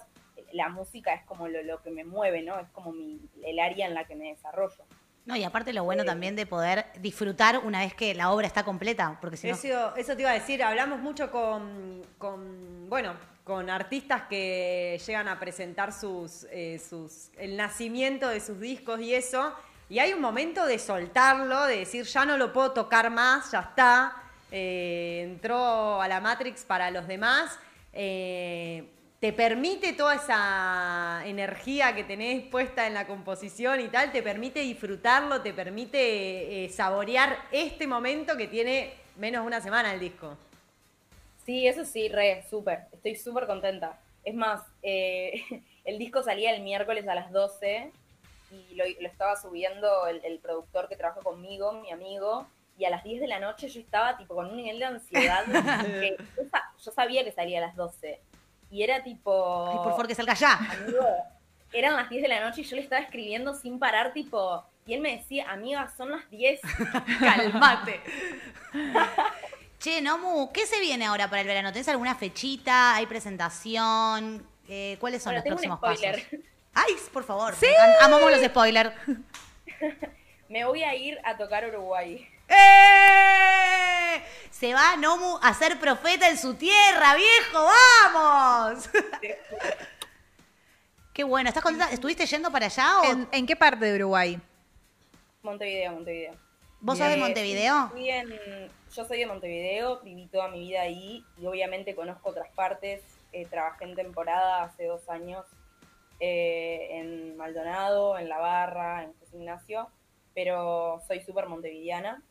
la 0.53 0.69
música 0.69 1.15
es 1.15 1.25
como 1.25 1.49
lo, 1.49 1.63
lo 1.63 1.81
que 1.83 1.91
me 1.91 2.05
mueve, 2.05 2.43
¿no? 2.43 2.59
Es 2.59 2.69
como 2.71 2.93
mi, 2.93 3.21
el 3.45 3.59
área 3.61 3.87
en 3.87 3.95
la 3.95 4.05
que 4.05 4.17
me 4.17 4.31
desarrollo. 4.31 4.85
No, 5.27 5.37
y 5.37 5.45
aparte 5.45 5.73
lo 5.73 5.85
bueno 5.85 6.05
también 6.05 6.35
de 6.35 6.47
poder 6.47 6.87
disfrutar 6.99 7.59
una 7.59 7.81
vez 7.81 7.95
que 7.95 8.15
la 8.15 8.33
obra 8.33 8.47
está 8.47 8.65
completa, 8.65 9.19
porque 9.21 9.37
si 9.37 9.49
no... 9.49 9.55
Eso, 9.55 9.95
eso 9.95 10.17
te 10.17 10.23
iba 10.23 10.31
a 10.31 10.35
decir, 10.35 10.63
hablamos 10.63 10.99
mucho 10.99 11.31
con, 11.31 12.03
con, 12.19 12.89
bueno, 12.89 13.15
con 13.45 13.71
artistas 13.71 14.23
que 14.23 15.01
llegan 15.07 15.29
a 15.29 15.39
presentar 15.39 15.93
sus, 15.93 16.45
eh, 16.51 16.81
sus, 16.81 17.31
el 17.37 17.57
nacimiento 17.57 18.29
de 18.29 18.41
sus 18.41 18.59
discos 18.59 19.01
y 19.01 19.15
eso, 19.15 19.55
y 19.91 19.99
hay 19.99 20.13
un 20.13 20.21
momento 20.21 20.65
de 20.67 20.79
soltarlo, 20.79 21.67
de 21.67 21.79
decir, 21.79 22.05
ya 22.05 22.25
no 22.25 22.37
lo 22.37 22.53
puedo 22.53 22.71
tocar 22.71 23.11
más, 23.11 23.51
ya 23.51 23.59
está, 23.59 24.23
eh, 24.53 25.23
entró 25.25 26.01
a 26.01 26.07
la 26.07 26.21
Matrix 26.21 26.65
para 26.65 26.93
los 26.93 27.09
demás, 27.09 27.59
eh, 27.93 28.85
te 29.19 29.33
permite 29.33 29.93
toda 29.95 30.15
esa 30.15 31.23
energía 31.27 31.93
que 31.93 32.05
tenés 32.05 32.45
puesta 32.47 32.87
en 32.87 32.95
la 32.95 33.09
composición 33.09 33.81
y 33.81 33.89
tal, 33.89 34.13
te 34.13 34.23
permite 34.23 34.61
disfrutarlo, 34.61 35.43
te 35.43 35.53
permite 35.53 36.65
eh, 36.65 36.69
saborear 36.69 37.37
este 37.51 37.89
momento 37.89 38.37
que 38.37 38.47
tiene 38.47 38.93
menos 39.17 39.43
de 39.43 39.47
una 39.49 39.61
semana 39.61 39.93
el 39.93 39.99
disco. 39.99 40.39
Sí, 41.45 41.67
eso 41.67 41.85
sí, 41.85 42.09
re, 42.09 42.45
súper. 42.49 42.83
Estoy 42.93 43.17
súper 43.17 43.49
contenta. 43.49 43.99
Es 44.25 44.37
más, 44.37 44.63
el 44.83 45.99
disco 45.99 46.23
salía 46.23 46.55
el 46.55 46.63
miércoles 46.63 47.09
a 47.09 47.17
las 47.17 47.33
12 47.33 47.91
y 48.51 48.75
lo, 48.75 48.85
lo 49.01 49.09
estaba 49.09 49.37
subiendo 49.37 50.07
el, 50.07 50.25
el 50.25 50.39
productor 50.41 50.89
que 50.89 50.97
trabaja 50.97 51.21
conmigo, 51.21 51.73
mi 51.73 51.91
amigo, 51.91 52.47
y 52.77 52.85
a 52.85 52.91
las 52.91 53.05
10 53.05 53.21
de 53.21 53.27
la 53.29 53.39
noche 53.41 53.69
yo 53.69 53.81
estaba 53.81 54.17
tipo 54.17 54.35
con 54.35 54.47
un 54.47 54.57
nivel 54.57 54.79
de 54.79 54.85
ansiedad 54.87 55.45
que 56.01 56.17
yo, 56.37 56.43
yo 56.85 56.91
sabía 56.93 57.23
que 57.25 57.33
salía 57.33 57.59
a 57.59 57.67
las 57.67 57.77
12. 57.77 58.21
Y 58.71 58.83
era 58.83 59.03
tipo... 59.03 59.67
Ay, 59.71 59.77
por 59.79 59.91
favor, 59.91 60.07
que 60.07 60.15
salga 60.15 60.35
ya. 60.35 60.55
Amigo, 60.55 61.05
eran 61.73 61.97
las 61.97 62.09
10 62.09 62.23
de 62.23 62.29
la 62.29 62.41
noche 62.41 62.61
y 62.61 62.65
yo 62.65 62.77
le 62.77 62.83
estaba 62.83 63.03
escribiendo 63.03 63.55
sin 63.55 63.79
parar, 63.79 64.13
tipo... 64.13 64.65
Y 64.87 64.95
él 64.95 65.01
me 65.01 65.17
decía, 65.19 65.51
amiga, 65.51 65.93
son 65.97 66.11
las 66.11 66.29
10. 66.31 66.61
Calmate. 67.21 68.01
che, 69.79 70.01
Nomu, 70.01 70.51
¿qué 70.53 70.67
se 70.67 70.81
viene 70.81 71.07
ahora 71.07 71.29
para 71.29 71.43
el 71.43 71.47
verano? 71.47 71.73
¿Tenés 71.73 71.89
alguna 71.89 72.15
fechita? 72.15 72.95
¿Hay 72.97 73.07
presentación? 73.07 74.47
Eh, 74.69 74.97
¿Cuáles 75.01 75.23
son 75.23 75.35
Bueno, 75.35 75.39
los 75.39 75.45
tengo 75.45 75.77
próximos 75.77 75.79
un 75.83 75.97
spoiler. 75.97 76.23
pasos? 76.25 76.50
Ay, 76.75 76.95
por 77.13 77.25
favor. 77.25 77.55
me 77.61 77.69
encanta. 77.69 78.05
Amamos 78.05 78.31
los 78.31 78.43
spoilers. 78.45 78.93
Me 80.49 80.65
voy 80.65 80.83
a 80.83 80.95
ir 80.97 81.17
a 81.25 81.37
tocar 81.37 81.65
Uruguay. 81.69 82.29
¡Eh! 82.49 84.23
Se 84.51 84.75
va 84.75 84.97
Nomu 84.97 85.39
a 85.43 85.55
ser 85.55 85.79
profeta 85.79 86.29
en 86.29 86.37
su 86.37 86.55
tierra, 86.55 87.15
viejo, 87.15 87.67
vamos. 88.13 88.91
Qué 91.13 91.25
bueno, 91.25 91.49
¿estás 91.49 91.63
contenta? 91.63 91.93
¿Estuviste 91.93 92.27
yendo 92.27 92.51
para 92.51 92.67
allá 92.67 93.01
o 93.01 93.05
¿En, 93.05 93.29
en 93.33 93.47
qué 93.47 93.57
parte 93.57 93.85
de 93.85 93.97
Uruguay? 93.97 94.41
Montevideo, 95.43 95.93
Montevideo. 95.93 96.35
vos 96.81 96.99
sos 96.99 97.09
de 97.09 97.17
Montevideo? 97.17 97.93
en- 97.97 98.71
yo 98.95 99.05
soy 99.05 99.19
de 99.21 99.27
Montevideo, 99.27 100.01
viví 100.01 100.27
toda 100.27 100.49
mi 100.49 100.61
vida 100.61 100.83
ahí 100.83 101.25
y 101.39 101.47
obviamente 101.47 101.95
conozco 101.95 102.31
otras 102.31 102.49
partes. 102.55 103.03
Eh, 103.33 103.47
trabajé 103.47 103.85
en 103.85 103.95
temporada 103.95 104.65
hace 104.65 104.87
dos 104.87 105.09
años 105.09 105.45
eh, 106.21 106.89
en 106.99 107.37
Maldonado, 107.37 108.19
en 108.19 108.29
La 108.29 108.39
Barra, 108.39 109.05
en 109.05 109.13
José 109.19 109.37
Ignacio, 109.39 109.89
pero 110.35 111.01
soy 111.09 111.21
súper 111.21 111.47
montevideana. 111.47 112.23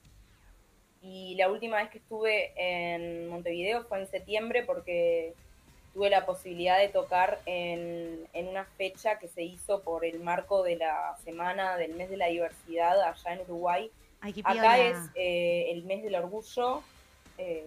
Y 1.01 1.35
la 1.35 1.49
última 1.49 1.77
vez 1.77 1.89
que 1.89 1.99
estuve 1.99 2.51
en 2.57 3.27
Montevideo 3.29 3.83
fue 3.85 3.99
en 4.01 4.07
septiembre 4.07 4.63
porque 4.63 5.33
tuve 5.93 6.09
la 6.09 6.25
posibilidad 6.25 6.77
de 6.77 6.89
tocar 6.89 7.39
en, 7.45 8.27
en 8.33 8.47
una 8.49 8.65
fecha 8.65 9.17
que 9.17 9.27
se 9.27 9.43
hizo 9.43 9.81
por 9.81 10.05
el 10.05 10.19
marco 10.19 10.61
de 10.61 10.75
la 10.75 11.15
semana 11.23 11.77
del 11.77 11.93
mes 11.95 12.09
de 12.09 12.17
la 12.17 12.27
diversidad 12.27 13.01
allá 13.01 13.33
en 13.33 13.41
Uruguay. 13.41 13.89
Ay, 14.21 14.33
Acá 14.59 14.77
es 14.79 14.97
eh, 15.15 15.71
el 15.71 15.83
mes 15.85 16.03
del 16.03 16.15
orgullo 16.15 16.83
eh, 17.37 17.63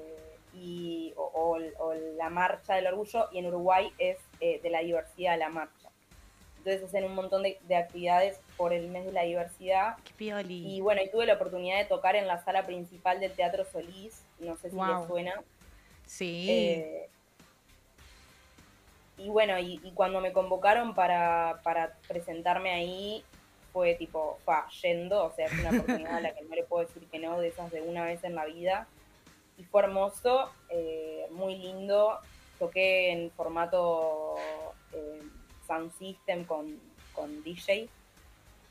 y, 0.55 1.15
o, 1.17 1.23
o- 1.23 1.85
o 1.87 1.95
la 1.95 2.29
marcha 2.29 2.75
del 2.75 2.87
orgullo 2.89 3.29
y 3.33 3.39
en 3.39 3.47
Uruguay 3.47 3.91
es 3.99 4.19
eh, 4.41 4.61
de 4.63 4.69
la 4.71 4.81
diversidad 4.81 5.39
la 5.39 5.49
marcha. 5.49 5.82
Entonces 6.65 6.85
hacen 6.85 7.05
un 7.05 7.15
montón 7.17 7.43
de, 7.43 7.59
de 7.67 7.75
actividades 7.75 8.39
por 8.57 8.73
el 8.73 8.87
mes 8.89 9.05
de 9.05 9.11
la 9.11 9.23
diversidad 9.23 9.97
Qué 10.05 10.13
pioli. 10.17 10.77
y 10.77 10.81
bueno, 10.81 11.03
y 11.03 11.11
tuve 11.11 11.27
la 11.27 11.35
oportunidad 11.35 11.79
de 11.79 11.87
tocar 11.87 12.15
en 12.15 12.29
la 12.29 12.39
sala 12.45 12.65
principal 12.65 13.19
del 13.19 13.33
Teatro 13.33 13.65
Solís, 13.65 14.23
no 14.39 14.57
sé 14.57 14.71
si 14.71 14.77
Wow. 14.77 14.99
les 15.01 15.07
suena. 15.09 15.43
Sí. 16.07 16.47
Eh, 16.49 17.09
y 19.19 19.29
bueno, 19.29 19.59
y, 19.59 19.81
y 19.83 19.91
cuando 19.93 20.21
me 20.21 20.33
convocaron 20.33 20.95
para, 20.95 21.61
para 21.65 21.95
presentarme 22.07 22.71
ahí, 22.71 23.25
fue 23.73 23.95
tipo, 23.95 24.39
fa, 24.45 24.69
yendo, 24.83 25.25
o 25.25 25.33
sea, 25.35 25.47
es 25.47 25.53
una 25.59 25.71
oportunidad 25.71 26.17
a 26.17 26.21
la 26.21 26.35
que 26.35 26.43
no 26.45 26.55
le 26.55 26.63
puedo 26.63 26.87
decir 26.87 27.07
que 27.11 27.19
no, 27.19 27.41
de 27.41 27.49
esas 27.49 27.71
de 27.73 27.81
una 27.83 28.05
vez 28.05 28.23
en 28.23 28.35
la 28.37 28.45
vida. 28.45 28.87
Y 29.59 29.65
fue 29.65 29.83
hermoso, 29.83 30.51
eh, 30.69 31.27
muy 31.31 31.57
lindo. 31.57 32.19
Toqué 32.59 33.11
en 33.13 33.31
formato 33.33 34.35
eh, 34.93 35.23
Sound 35.73 35.93
System 35.99 36.45
con, 36.45 36.79
con 37.15 37.43
DJ. 37.43 37.89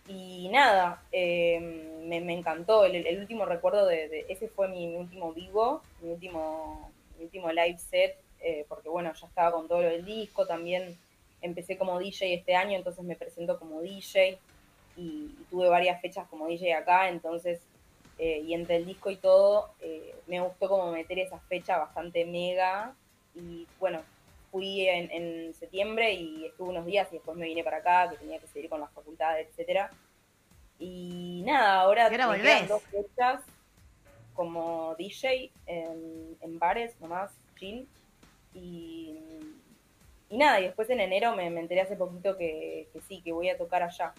Y 0.07 0.49
nada, 0.49 1.01
eh, 1.11 1.59
me, 2.03 2.17
encantó. 2.33 2.85
El, 2.85 3.19
último 3.19 3.45
recuerdo 3.45 3.85
de, 3.85 4.25
ese 4.29 4.47
fue 4.47 4.67
mi, 4.67 4.95
último 4.95 5.33
vivo, 5.33 5.81
mi 6.01 6.11
último, 6.11 6.91
mi 7.17 7.25
último 7.25 7.51
live 7.51 7.77
set, 7.77 8.15
eh, 8.41 8.65
porque 8.67 8.89
bueno, 8.89 9.13
ya 9.13 9.27
estaba 9.27 9.51
con 9.51 9.67
todo 9.67 9.81
lo 9.81 9.89
del 9.89 10.05
disco. 10.05 10.45
También 10.45 10.97
empecé 11.41 11.77
como 11.77 11.99
DJ 11.99 12.33
este 12.33 12.55
año, 12.55 12.77
entonces 12.77 13.03
me 13.03 13.15
presento 13.15 13.57
como 13.57 13.81
DJ 13.81 14.37
y, 14.97 15.35
tuve 15.49 15.69
varias 15.69 16.01
fechas 16.01 16.27
como 16.29 16.47
DJ 16.47 16.73
acá, 16.73 17.09
entonces, 17.09 17.61
eh, 18.17 18.43
y 18.45 18.53
entre 18.53 18.77
el 18.77 18.85
disco 18.85 19.09
y 19.11 19.15
todo, 19.15 19.71
me 20.27 20.39
gustó 20.39 20.69
como 20.69 20.91
meter 20.91 21.19
esa 21.19 21.39
fecha 21.39 21.77
bastante 21.77 22.25
mega. 22.25 22.93
Y 23.33 23.65
bueno, 23.79 24.01
fui 24.51 24.87
en, 24.87 25.09
en 25.11 25.53
septiembre 25.53 26.13
y 26.13 26.45
estuve 26.45 26.69
unos 26.69 26.85
días 26.85 27.07
y 27.11 27.15
después 27.15 27.37
me 27.37 27.45
vine 27.45 27.63
para 27.63 27.77
acá, 27.77 28.09
que 28.09 28.17
tenía 28.17 28.39
que 28.39 28.47
seguir 28.47 28.69
con 28.69 28.81
las 28.81 28.91
facultades, 28.91 29.47
etcétera. 29.49 29.89
Y 30.77 31.43
nada, 31.45 31.81
ahora 31.81 32.09
volvés. 32.27 32.67
dos 32.67 32.83
fechas 32.83 33.41
como 34.33 34.95
DJ 34.97 35.51
en, 35.67 36.37
en 36.41 36.59
bares 36.59 36.99
nomás, 36.99 37.31
chill. 37.57 37.87
Y, 38.53 39.19
y 40.29 40.37
nada, 40.37 40.59
y 40.59 40.63
después 40.63 40.89
en 40.89 40.99
enero 40.99 41.35
me, 41.35 41.49
me 41.49 41.61
enteré 41.61 41.81
hace 41.81 41.95
poquito 41.95 42.37
que, 42.37 42.89
que 42.91 43.01
sí, 43.01 43.21
que 43.21 43.31
voy 43.31 43.49
a 43.49 43.57
tocar 43.57 43.83
allá. 43.83 44.13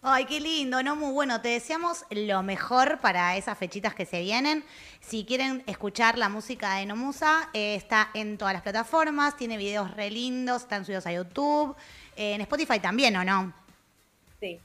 Ay, 0.00 0.26
qué 0.26 0.38
lindo, 0.38 0.80
no 0.84 0.94
muy 0.94 1.12
bueno. 1.12 1.40
Te 1.40 1.48
deseamos 1.48 2.04
lo 2.10 2.42
mejor 2.44 3.00
para 3.00 3.36
esas 3.36 3.58
fechitas 3.58 3.96
que 3.96 4.06
se 4.06 4.20
vienen. 4.20 4.64
Si 5.00 5.24
quieren 5.24 5.64
escuchar 5.66 6.16
la 6.16 6.28
música 6.28 6.76
de 6.76 6.86
Nomusa, 6.86 7.50
eh, 7.52 7.74
está 7.74 8.10
en 8.14 8.38
todas 8.38 8.54
las 8.54 8.62
plataformas, 8.62 9.36
tiene 9.36 9.56
videos 9.56 9.90
re 9.90 10.10
lindos, 10.10 10.62
están 10.62 10.84
subidos 10.84 11.06
a 11.06 11.12
YouTube, 11.12 11.74
eh, 12.16 12.34
en 12.34 12.40
Spotify 12.42 12.78
también, 12.78 13.16
¿o 13.16 13.24
no? 13.24 13.52
Sí. 14.38 14.60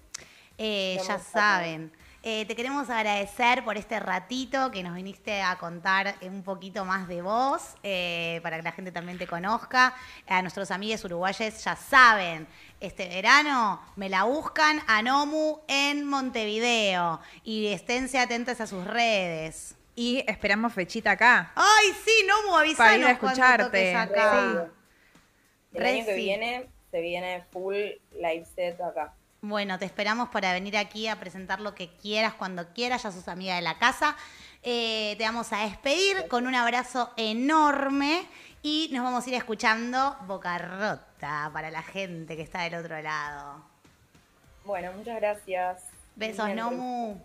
Eh, 0.59 0.99
ya 1.07 1.17
saben. 1.17 1.91
Eh, 2.25 2.45
te 2.45 2.55
queremos 2.55 2.89
agradecer 2.89 3.65
por 3.65 3.77
este 3.77 3.99
ratito 3.99 4.71
que 4.71 4.81
nos 4.81 4.95
viniste 4.95 5.41
a 5.41 5.57
contar 5.57 6.15
un 6.21 6.41
poquito 6.41 6.85
más 6.85 7.09
de 7.09 7.21
vos, 7.21 7.75
eh, 7.83 8.39
para 8.43 8.55
que 8.55 8.63
la 8.63 8.71
gente 8.71 8.93
también 8.93 9.17
te 9.17 9.27
conozca. 9.27 9.93
A 10.27 10.41
nuestros 10.41 10.71
amigos 10.71 11.03
uruguayes 11.03 11.61
ya 11.61 11.75
saben, 11.75 12.47
este 12.79 13.09
verano 13.09 13.81
me 13.97 14.07
la 14.07 14.23
buscan 14.23 14.79
a 14.87 15.01
Nomu 15.01 15.59
en 15.67 16.05
Montevideo 16.05 17.19
y 17.43 17.67
esténse 17.67 18.17
atentas 18.17 18.61
a 18.61 18.67
sus 18.67 18.85
redes. 18.85 19.75
Y 19.93 20.23
esperamos 20.25 20.71
fechita 20.71 21.11
acá. 21.11 21.51
Ay, 21.55 21.91
sí, 22.05 22.25
Nomu, 22.25 22.55
avisanos 22.55 22.77
Para 22.77 22.97
ir 22.97 23.05
a 23.05 23.19
cuando 23.19 23.41
escucharte. 23.41 23.95
acá. 23.97 24.67
El 25.73 25.85
año 25.85 26.05
que 26.05 26.15
viene 26.15 26.69
se 26.89 27.01
viene 27.01 27.43
full 27.51 27.75
live 28.13 28.45
set 28.55 28.79
acá. 28.79 29.13
Bueno, 29.45 29.77
te 29.77 29.83
esperamos 29.83 30.29
para 30.29 30.53
venir 30.53 30.77
aquí 30.77 31.09
a 31.09 31.19
presentar 31.19 31.59
lo 31.59 31.75
que 31.75 31.89
quieras, 31.97 32.33
cuando 32.33 32.69
quieras, 32.69 33.03
ya 33.03 33.11
sos 33.11 33.27
amiga 33.27 33.57
de 33.57 33.61
la 33.61 33.77
casa. 33.77 34.15
Eh, 34.63 35.15
te 35.17 35.25
vamos 35.25 35.51
a 35.51 35.65
despedir 35.65 36.29
con 36.29 36.47
un 36.47 36.55
abrazo 36.55 37.11
enorme 37.17 38.25
y 38.61 38.89
nos 38.93 39.03
vamos 39.03 39.25
a 39.25 39.29
ir 39.29 39.35
escuchando 39.35 40.15
Boca 40.27 40.57
Rota 40.59 41.49
para 41.51 41.69
la 41.71 41.81
gente 41.81 42.37
que 42.37 42.41
está 42.41 42.61
del 42.61 42.75
otro 42.75 43.01
lado. 43.01 43.61
Bueno, 44.63 44.93
muchas 44.93 45.17
gracias. 45.17 45.89
Besos, 46.15 46.55
Nomu. 46.55 47.19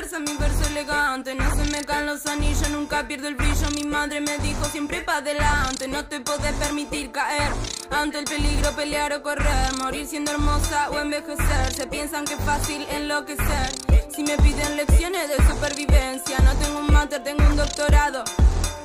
mi 0.00 0.34
verso 0.36 0.66
elegante. 0.66 1.34
No 1.34 1.54
se 1.54 1.64
me 1.70 1.84
caen 1.84 2.06
los 2.06 2.24
anillos, 2.26 2.70
nunca 2.70 3.06
pierdo 3.06 3.28
el 3.28 3.34
brillo. 3.34 3.70
Mi 3.74 3.84
madre 3.84 4.20
me 4.20 4.38
dijo 4.38 4.64
siempre 4.64 5.02
para 5.02 5.18
adelante. 5.18 5.88
No 5.88 6.06
te 6.06 6.20
podés 6.20 6.54
permitir 6.54 7.10
caer 7.10 7.52
ante 7.90 8.18
el 8.18 8.24
peligro, 8.24 8.72
pelear 8.72 9.12
o 9.12 9.22
correr. 9.22 9.74
Morir 9.76 10.06
siendo 10.06 10.30
hermosa 10.30 10.88
o 10.90 10.98
envejecer. 10.98 11.72
Se 11.74 11.86
piensan 11.86 12.24
que 12.24 12.32
es 12.32 12.40
fácil 12.40 12.86
enloquecer. 12.90 13.72
Si 14.10 14.22
me 14.22 14.36
piden 14.38 14.76
lecciones 14.76 15.28
de 15.28 15.36
supervivencia, 15.46 16.38
no 16.40 16.54
tengo 16.54 16.78
un 16.78 16.92
máster, 16.92 17.22
tengo 17.22 17.44
un 17.46 17.56
doctorado. 17.56 18.24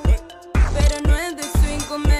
Pero 0.02 1.00
no 1.00 1.16
es 1.16 1.36
de 1.36 1.42
su 1.44 1.82
inconveniente. 1.82 2.15